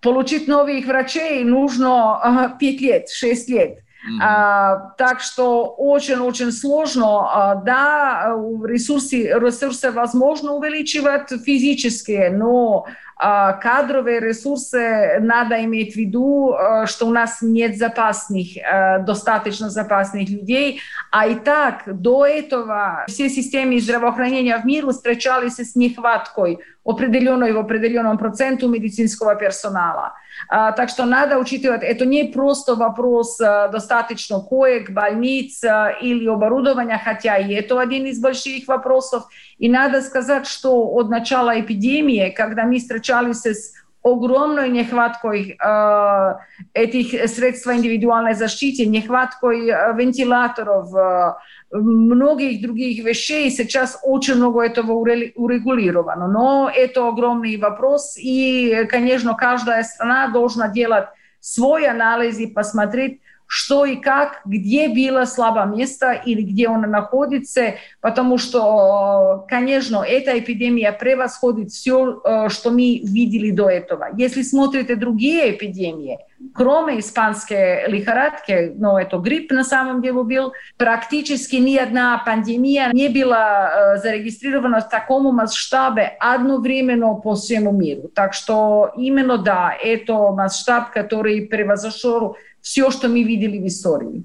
получить 0.03 0.49
новых 0.49 0.85
врачей 0.87 1.45
нужно 1.45 2.57
5 2.59 2.81
лет, 2.81 3.09
6 3.09 3.49
лет. 3.49 3.79
Mm-hmm. 4.03 4.19
А, 4.21 4.95
так 4.99 5.21
что 5.21 5.65
очень-очень 5.79 6.51
сложно. 6.51 7.29
А, 7.33 7.55
да, 7.55 8.35
ресурсы, 8.65 9.29
ресурсы 9.29 9.93
возможно 9.93 10.55
увеличивать 10.55 11.31
физические, 11.45 12.31
но 12.31 12.87
кадровые 13.23 14.19
ресурсы 14.19 15.19
надо 15.21 15.63
иметь 15.65 15.95
в 15.95 15.97
виду, 15.97 16.55
а, 16.55 16.87
что 16.87 17.07
у 17.07 17.11
нас 17.11 17.39
нет 17.41 17.77
запасных, 17.77 18.49
а, 18.59 18.99
достаточно 18.99 19.71
запасных 19.71 20.29
людей. 20.29 20.81
А 21.11 21.27
и 21.27 21.37
так, 21.37 21.83
до 21.87 22.27
этого 22.27 23.05
все 23.07 23.29
системы 23.29 23.81
здравоохранения 23.81 24.57
в 24.59 24.65
мире 24.65 24.89
встречались 24.91 25.59
с 25.59 25.77
нехваткой 25.77 26.59
определенной 26.85 27.53
в 27.53 27.59
определенном 27.59 28.19
проценту 28.19 28.69
медицинского 28.69 29.37
персонала. 29.37 30.15
А, 30.49 30.73
так 30.73 30.89
что 30.89 31.05
надо 31.05 31.39
учитывать, 31.39 31.83
это 31.83 32.05
не 32.05 32.25
просто 32.25 32.75
вопрос 32.75 33.41
а, 33.41 33.69
достаточно 33.69 34.41
коек, 34.41 34.91
больниц 34.91 35.63
а, 35.63 35.91
или 35.91 36.27
оборудования, 36.27 37.01
хотя 37.03 37.37
и 37.37 37.53
это 37.55 37.81
один 37.81 38.07
из 38.07 38.21
больших 38.21 38.67
вопросов. 38.67 39.25
И 39.63 39.69
надо 39.69 40.03
сказать, 40.03 40.49
что 40.49 40.89
от 40.93 41.09
начала 41.09 41.61
эпидемии, 41.61 42.31
когда 42.31 42.65
мы 42.65 42.81
встречались 42.81 43.47
с 43.47 43.73
огромной 44.03 44.69
нехваткой 44.71 45.57
э, 45.57 46.35
этих 46.75 47.31
средств 47.31 47.69
индивидуальной 47.69 48.35
защиты, 48.35 48.87
нехваткой 48.87 49.69
э, 49.69 49.97
вентиляторов, 49.97 50.93
э, 50.93 51.35
многих 51.71 52.61
других 52.61 53.05
вещей. 53.05 53.51
Сейчас 53.53 54.01
очень 54.03 54.35
много 54.35 54.63
этого 54.63 54.95
урегулировано. 54.95 56.27
Но 56.27 56.69
это 56.69 57.07
огромный 57.07 57.57
вопрос. 57.57 58.17
И, 58.19 58.85
конечно, 58.91 59.35
каждая 59.35 59.85
страна 59.85 60.27
должна 60.27 60.67
делать 60.71 61.07
свой 61.39 61.87
анализ 61.87 62.37
и 62.41 62.49
посмотреть, 62.49 63.21
что 63.55 63.85
и 63.85 63.97
как, 63.97 64.41
где 64.47 64.89
было 64.89 65.27
слабое 65.27 65.67
место 65.67 66.13
или 66.13 66.41
где 66.41 66.71
он 66.71 66.81
находится, 66.91 67.75
потому 68.01 68.39
что, 68.39 69.45
конечно, 69.47 70.03
эта 70.03 70.39
эпидемия 70.39 70.91
превосходит 70.91 71.71
все, 71.71 72.23
э, 72.25 72.49
что 72.49 72.71
мы 72.71 73.03
видели 73.05 73.51
до 73.51 73.69
этого. 73.69 74.09
Если 74.17 74.41
смотрите 74.41 74.97
другие 74.97 75.55
эпидемии, 75.55 76.19
кроме 76.55 77.01
испанской 77.01 77.87
лихорадки, 77.89 78.73
но 78.75 78.99
это 78.99 79.19
грипп 79.19 79.53
на 79.53 79.65
самом 79.65 80.01
деле 80.01 80.23
был, 80.23 80.55
практически 80.79 81.57
ни 81.57 81.77
одна 81.77 82.23
пандемия 82.25 82.91
не 82.95 83.11
была 83.11 83.97
э, 83.97 83.99
зарегистрирована 83.99 84.81
в 84.81 84.89
таком 84.89 85.35
масштабе 85.35 86.17
одновременно 86.21 87.13
по 87.17 87.35
всему 87.35 87.71
миру. 87.71 88.09
Так 88.15 88.33
что 88.33 88.93
именно 88.97 89.37
да, 89.37 89.75
это 89.79 90.15
масштаб, 90.33 90.91
который 90.91 91.43
превзошел 91.43 92.39
все, 92.63 92.91
что 92.91 93.09
мы 93.09 93.23
видели 93.25 93.59
в 93.59 93.67
истории. 93.67 94.25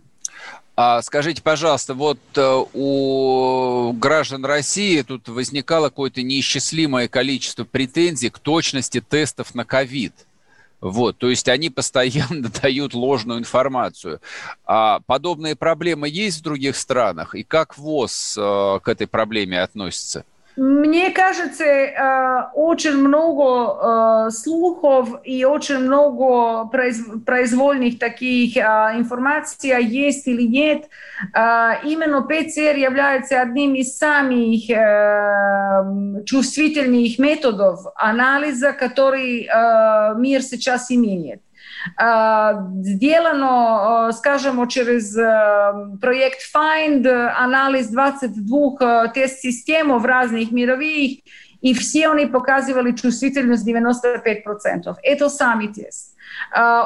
А 0.80 1.02
скажите, 1.02 1.42
пожалуйста, 1.42 1.96
вот 1.96 2.20
э, 2.36 2.64
у 2.74 3.94
граждан 3.94 4.46
России 4.46 5.02
тут 5.02 5.28
возникало 5.28 5.90
какое-то 5.90 6.22
неисчислимое 6.22 7.08
количество 7.08 7.64
претензий 7.64 8.30
к 8.30 8.38
точности 8.38 9.02
тестов 9.02 9.56
на 9.56 9.66
ковид. 9.66 10.14
Вот, 10.80 11.18
то 11.18 11.32
есть 11.32 11.50
они 11.50 11.72
постоянно 11.72 12.50
дают 12.62 12.94
ложную 12.94 13.40
информацию. 13.40 14.22
А 14.66 15.00
подобные 15.08 15.56
проблемы 15.56 16.08
есть 16.10 16.40
в 16.40 16.44
других 16.44 16.76
странах? 16.76 17.34
И 17.34 17.42
как 17.42 17.76
ВОЗ 17.76 18.38
э, 18.38 18.80
к 18.84 18.88
этой 18.88 19.08
проблеме 19.08 19.60
относится? 19.64 20.26
Мне 20.58 21.12
кажется, 21.12 21.64
э, 21.64 22.50
очень 22.56 22.98
много 22.98 24.28
э, 24.28 24.32
слухов 24.32 25.22
и 25.24 25.46
очень 25.46 25.78
много 25.78 26.68
произвольных 26.68 28.00
таких 28.00 28.58
э, 28.58 28.62
информаций 28.96 29.70
есть 29.86 30.28
или 30.28 30.42
нет. 30.42 30.90
Именно 31.34 32.24
ПЦР 32.24 32.76
является 32.76 33.40
одним 33.40 33.76
из 33.76 33.98
самых 33.98 34.66
чувствительных 36.26 37.20
методов 37.20 37.82
анализа, 37.96 38.74
который 38.74 39.48
мир 40.20 40.42
сейчас 40.42 40.92
имеет. 40.92 41.42
Сделано, 42.82 44.12
скажем, 44.14 44.68
через 44.68 45.14
проект 46.00 46.40
Find 46.54 47.08
анализ 47.08 47.88
22 47.88 49.08
тест-систем 49.10 49.98
в 49.98 50.06
разных 50.06 50.52
мировых, 50.52 51.20
и 51.62 51.74
все 51.74 52.10
они 52.10 52.26
показывали 52.28 52.92
чувствительность 52.92 53.68
95%. 53.68 54.96
Это 55.02 55.30
сами 55.30 55.68
тест. 55.68 56.16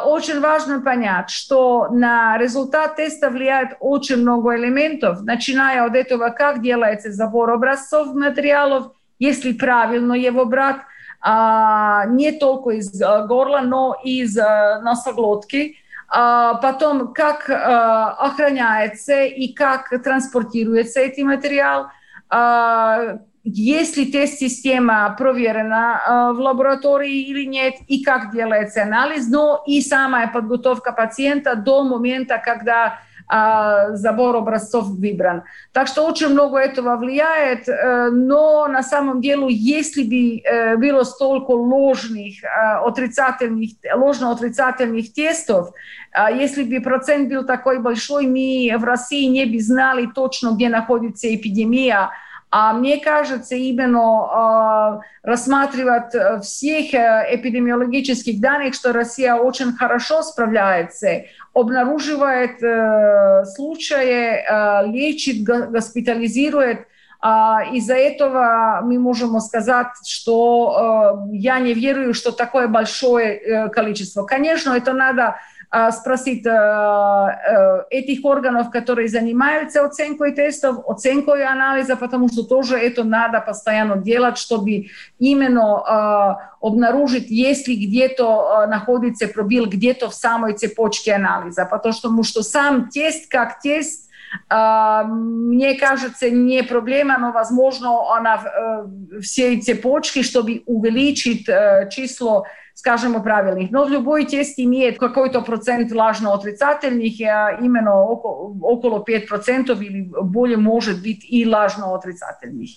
Очень 0.06 0.40
важно 0.40 0.80
понять, 0.82 1.30
что 1.30 1.88
на 1.92 2.38
результат 2.38 2.96
теста 2.96 3.30
влияет 3.30 3.76
очень 3.80 4.18
много 4.18 4.56
элементов, 4.56 5.24
начиная 5.24 5.84
от 5.86 5.96
этого, 5.96 6.30
как 6.30 6.62
делается 6.62 7.12
забор 7.12 7.52
образцов 7.52 8.14
материалов, 8.14 8.94
если 9.20 9.52
правильно 9.52 10.14
его 10.14 10.46
брать, 10.46 10.78
а, 11.22 12.06
не 12.08 12.32
только 12.32 12.72
из 12.72 13.02
а, 13.02 13.26
горла, 13.26 13.62
но 13.62 13.96
и 14.04 14.22
из 14.22 14.38
а, 14.38 14.82
носоглотки. 14.82 15.78
А, 16.08 16.56
потом, 16.56 17.14
как 17.14 17.50
а, 17.50 18.12
охраняется 18.12 19.24
и 19.24 19.54
как 19.54 19.90
транспортируется 20.04 21.00
этот 21.00 21.24
материал. 21.24 21.88
А, 22.30 23.20
если 23.44 24.06
тест-система 24.06 25.16
проверена 25.18 26.00
э, 26.06 26.34
в 26.34 26.40
лаборатории 26.40 27.24
или 27.24 27.44
нет, 27.46 27.74
и 27.88 28.04
как 28.04 28.32
делается 28.32 28.84
анализ, 28.84 29.28
но 29.28 29.64
и 29.66 29.82
самая 29.82 30.28
подготовка 30.28 30.92
пациента 30.92 31.56
до 31.56 31.84
момента, 31.84 32.38
когда 32.38 33.00
а, 33.34 33.96
забор 33.96 34.36
образцов 34.36 34.88
выбран. 34.88 35.44
Так 35.72 35.88
что 35.88 36.06
очень 36.06 36.28
много 36.28 36.58
этого 36.58 36.98
влияет, 36.98 37.70
э, 37.70 38.10
но 38.12 38.68
на 38.68 38.84
самом 38.84 39.22
деле, 39.22 39.48
если 39.50 40.04
бы 40.04 40.42
э, 40.42 40.76
было 40.76 41.04
столько 41.04 41.52
ложных, 41.52 42.44
э, 42.44 42.48
отрицательных, 42.86 43.70
ложно-отрицательных 43.96 45.14
тестов, 45.14 45.70
если 46.36 46.64
бы 46.64 46.84
процент 46.84 47.30
был 47.30 47.46
такой 47.46 47.80
большой, 47.80 48.28
мы 48.28 48.78
в 48.78 48.84
России 48.84 49.28
не 49.28 49.46
бы 49.46 49.62
знали 49.62 50.10
точно, 50.14 50.50
где 50.50 50.68
находится 50.68 51.34
эпидемия, 51.34 52.10
а 52.50 52.74
мне 52.74 52.98
кажется, 52.98 53.56
именно 53.56 55.00
э, 55.00 55.28
рассматривать 55.30 56.44
всех 56.44 56.94
эпидемиологических 56.94 58.42
данных, 58.42 58.74
что 58.74 58.92
Россия 58.92 59.36
очень 59.36 59.72
хорошо 59.72 60.22
справляется, 60.22 61.24
обнаруживает 61.54 62.62
э, 62.64 63.46
случаи, 63.46 64.40
э, 64.40 64.88
лечит, 64.88 65.44
госпитализирует. 65.44 66.88
Э, 67.24 67.58
из-за 67.74 67.96
этого 67.96 68.80
мы 68.84 69.00
можем 69.00 69.40
сказать, 69.40 69.88
что 70.06 71.28
э, 71.32 71.36
я 71.36 71.60
не 71.60 71.74
верю, 71.74 72.14
что 72.14 72.32
такое 72.32 72.68
большое 72.68 73.36
э, 73.36 73.70
количество. 73.70 74.24
Конечно, 74.24 74.72
это 74.72 74.94
надо 74.94 75.36
спросить 75.92 76.46
этих 77.90 78.26
органов, 78.26 78.72
которые 78.72 79.08
занимаются 79.08 79.86
оценкой 79.86 80.34
тестов, 80.34 80.80
оценкой 80.86 81.46
анализа, 81.46 81.96
потому 81.96 82.28
что 82.28 82.44
тоже 82.44 82.78
это 82.78 83.06
надо 83.06 83.40
постоянно 83.40 83.96
делать, 83.96 84.38
чтобы 84.38 84.88
именно 85.18 86.52
обнаружить, 86.60 87.30
если 87.30 87.76
где-то 87.76 88.66
находится 88.68 89.30
пробил 89.30 89.66
где-то 89.66 90.10
в 90.10 90.14
самой 90.14 90.54
цепочке 90.54 91.14
анализа, 91.14 91.66
потому 91.66 92.24
что 92.24 92.44
сам 92.44 92.90
тест 92.90 93.32
как 93.32 93.62
тест 93.62 94.11
мне 94.50 95.76
кажется, 95.76 96.30
не 96.30 96.64
проблема, 96.64 97.18
но, 97.18 97.32
возможно, 97.32 98.16
она 98.16 98.88
все 99.22 99.60
цепочки, 99.60 100.24
чтобы 100.24 100.64
увеличить 100.66 101.46
число 101.46 102.46
скажем, 102.74 103.22
правильных. 103.22 103.70
Но 103.70 103.88
любой 103.88 104.26
тест 104.26 104.58
имеет 104.58 104.98
какой-то 104.98 105.42
процент 105.42 105.92
влажно-отрицательных, 105.92 107.20
именно 107.20 108.02
около, 108.02 108.56
около 108.62 109.04
5% 109.04 109.78
или 109.84 110.02
более 110.02 110.58
может 110.58 111.02
быть 111.02 111.24
и 111.24 111.46
влажно-отрицательных. 111.46 112.70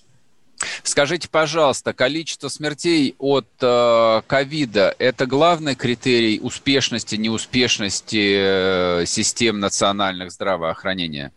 Скажите, 0.83 1.29
пожалуйста, 1.29 1.93
количество 1.93 2.49
смертей 2.49 3.15
от 3.19 3.49
ковида 3.59 4.91
э,– 4.91 4.95
это 4.99 5.27
главный 5.27 5.75
критерий 5.75 6.41
успешности, 6.43 7.17
неуспешности 7.17 9.01
э, 9.03 9.07
систем 9.07 9.61
национальных 9.61 10.31
здравоохранения? 10.31 11.33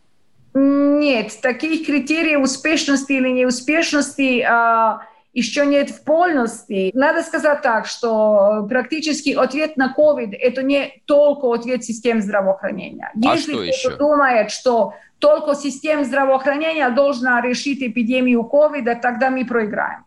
Нет, 0.58 1.40
таких 1.42 1.86
критериев 1.86 2.42
успешности 2.42 3.14
или 3.14 3.30
неуспешности 3.30 4.42
э, 4.42 5.00
еще 5.34 5.68
нет 5.68 5.92
в 5.92 6.04
полности. 6.04 6.90
Надо 6.96 7.22
сказать 7.22 7.62
так, 7.62 7.86
что 7.86 8.66
практически 8.68 9.30
ответ 9.36 9.78
на 9.78 9.94
COVID– 9.96 10.34
это 10.40 10.64
не 10.64 11.04
только 11.06 11.54
ответ 11.54 11.84
систем 11.84 12.22
здравоохранения. 12.22 13.12
А 13.14 13.34
Если 13.36 13.54
что 13.54 13.64
еще? 13.64 13.96
думает, 13.98 14.50
что 14.50 14.94
только 15.20 15.54
система 15.54 16.04
здравоохранения 16.04 16.90
должна 16.90 17.40
решить 17.42 17.84
эпидемию 17.84 18.44
ковида, 18.44 18.96
тогда 18.96 19.30
мы 19.30 19.46
проиграем. 19.46 20.06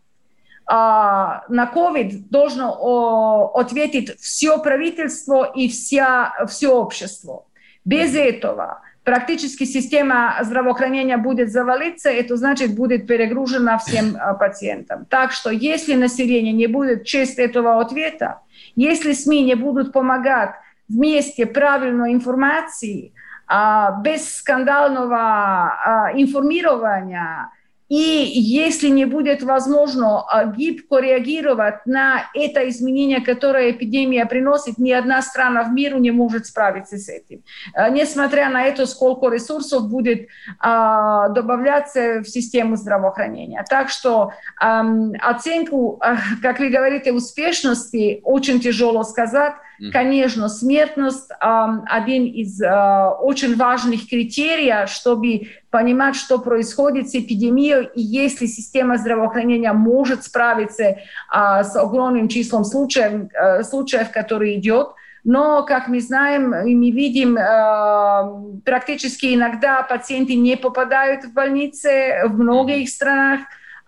А, 0.66 1.44
на 1.48 1.70
COVID 1.72 2.24
должно 2.28 2.76
о, 2.76 3.52
ответить 3.54 4.18
все 4.18 4.58
правительство 4.58 5.44
и 5.44 5.68
вся, 5.68 6.32
все 6.48 6.68
общество. 6.68 7.44
Без 7.84 8.16
этого 8.16 8.82
практически 9.10 9.64
система 9.64 10.36
здравоохранения 10.40 11.16
будет 11.16 11.50
завалиться, 11.50 12.10
это 12.10 12.36
значит 12.36 12.76
будет 12.76 13.08
перегружена 13.08 13.76
всем 13.76 14.16
а, 14.16 14.34
пациентам. 14.34 15.04
Так 15.06 15.32
что 15.32 15.50
если 15.50 15.94
население 15.96 16.52
не 16.52 16.68
будет 16.68 17.06
честь 17.06 17.36
этого 17.40 17.80
ответа, 17.80 18.42
если 18.76 19.12
СМИ 19.12 19.42
не 19.42 19.56
будут 19.56 19.92
помогать 19.92 20.52
вместе 20.88 21.44
правильной 21.44 22.12
информации, 22.12 23.12
а, 23.48 24.00
без 24.00 24.32
скандального 24.36 25.18
а, 25.18 26.12
информирования, 26.14 27.50
И 27.90 27.96
если 27.96 28.88
не 28.88 29.04
будет 29.04 29.42
возможно 29.42 30.20
а, 30.20 30.44
гибко 30.44 30.98
реагировать 31.00 31.84
на 31.86 32.30
это 32.34 32.68
изменение, 32.68 33.20
которое 33.20 33.72
эпидемия 33.72 34.26
приносит, 34.26 34.78
ни 34.78 34.92
одна 34.92 35.20
страна 35.22 35.64
в 35.64 35.72
мире 35.72 35.98
не 35.98 36.12
может 36.12 36.46
справиться 36.46 36.98
с 36.98 37.08
этим. 37.08 37.42
А, 37.74 37.90
несмотря 37.90 38.48
на 38.48 38.62
это, 38.62 38.86
сколько 38.86 39.28
ресурсов 39.28 39.90
будет 39.90 40.28
а, 40.60 41.30
добавляться 41.30 42.20
в 42.20 42.28
систему 42.28 42.76
здравоохранения. 42.76 43.64
Так 43.68 43.90
что 43.90 44.32
оценку, 44.56 46.00
как 46.42 46.60
вы 46.60 46.68
говорите, 46.68 47.12
успешности 47.12 48.20
очень 48.22 48.60
тяжело 48.60 49.02
сказать. 49.02 49.54
Конечно, 49.92 50.48
смертность 50.48 51.30
один 51.40 52.26
из 52.26 52.60
очень 52.60 53.56
важных 53.56 54.08
критериев, 54.08 54.88
чтобы 54.90 55.48
понимать, 55.70 56.16
что 56.16 56.38
происходит 56.38 57.08
с 57.08 57.14
эпидемией, 57.14 57.88
и 57.94 58.00
если 58.02 58.46
система 58.46 58.98
здравоохранения 58.98 59.72
может 59.72 60.24
справиться 60.24 60.98
а, 61.28 61.64
с 61.64 61.76
огромным 61.76 62.28
числом 62.28 62.64
случаев, 62.64 63.30
а, 63.34 63.62
случаев, 63.62 64.10
которые 64.10 64.58
идет, 64.58 64.88
но, 65.24 65.64
как 65.64 65.88
мы 65.88 66.00
знаем 66.00 66.54
и 66.54 66.74
мы 66.74 66.90
видим, 66.90 67.36
э, 67.36 68.60
практически 68.64 69.34
иногда 69.34 69.82
пациенты 69.82 70.34
не 70.34 70.56
попадают 70.56 71.24
в 71.24 71.32
больницы 71.34 72.22
в 72.24 72.38
многих 72.38 72.88
странах. 72.88 73.40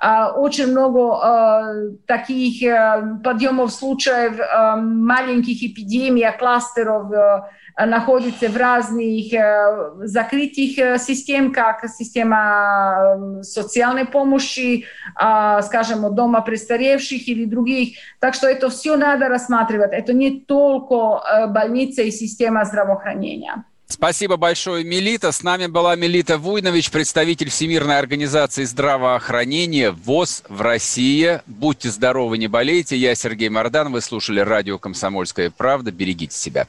Э, 0.03 0.32
очень 0.34 0.66
много 0.66 1.20
э, 1.22 1.90
таких 2.07 2.62
э, 2.64 3.18
подъемов 3.22 3.72
случаев 3.72 4.38
э, 4.38 4.76
маленьких 4.76 5.62
эпидемий, 5.62 6.26
кластеров 6.36 7.12
э, 7.12 7.86
находится 7.86 8.48
в 8.48 8.57
разных 8.57 9.32
э, 9.32 9.92
закрытых 10.03 11.00
системах, 11.00 11.55
как 11.55 11.88
система 11.88 13.40
социальной 13.42 14.05
помощи, 14.05 14.84
а, 15.14 15.62
скажем, 15.62 16.14
дома 16.14 16.40
престаревших 16.40 17.28
или 17.28 17.44
других. 17.44 17.96
Так 18.18 18.34
что 18.34 18.48
это 18.48 18.70
все 18.70 18.96
надо 18.96 19.28
рассматривать. 19.28 19.92
Это 19.92 20.12
не 20.12 20.40
только 20.40 21.48
больница 21.48 22.03
и 22.03 22.11
система 22.11 22.64
здравоохранения. 22.64 23.64
Спасибо 23.93 24.36
большое, 24.36 24.84
Мелита. 24.84 25.32
С 25.32 25.43
нами 25.43 25.66
была 25.66 25.95
Мелита 25.97 26.38
Вуйнович, 26.38 26.90
представитель 26.90 27.51
Всемирной 27.51 27.99
организации 27.99 28.64
здравоохранения 28.64 29.90
ВОЗ 29.90 30.45
в 30.49 30.62
России. 30.62 31.40
Будьте 31.47 31.90
здоровы, 31.90 32.38
не 32.38 32.49
болейте. 32.49 32.97
Я 32.97 33.14
Сергей 33.14 33.51
Мордан. 33.51 33.93
Вы 33.93 34.01
слушали 34.01 34.40
радио 34.40 34.78
«Комсомольская 34.78 35.51
правда». 35.51 35.93
Берегите 35.93 36.36
себя 36.36 36.66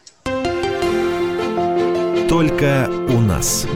только 2.33 2.89
у 3.09 3.19
нас. 3.19 3.67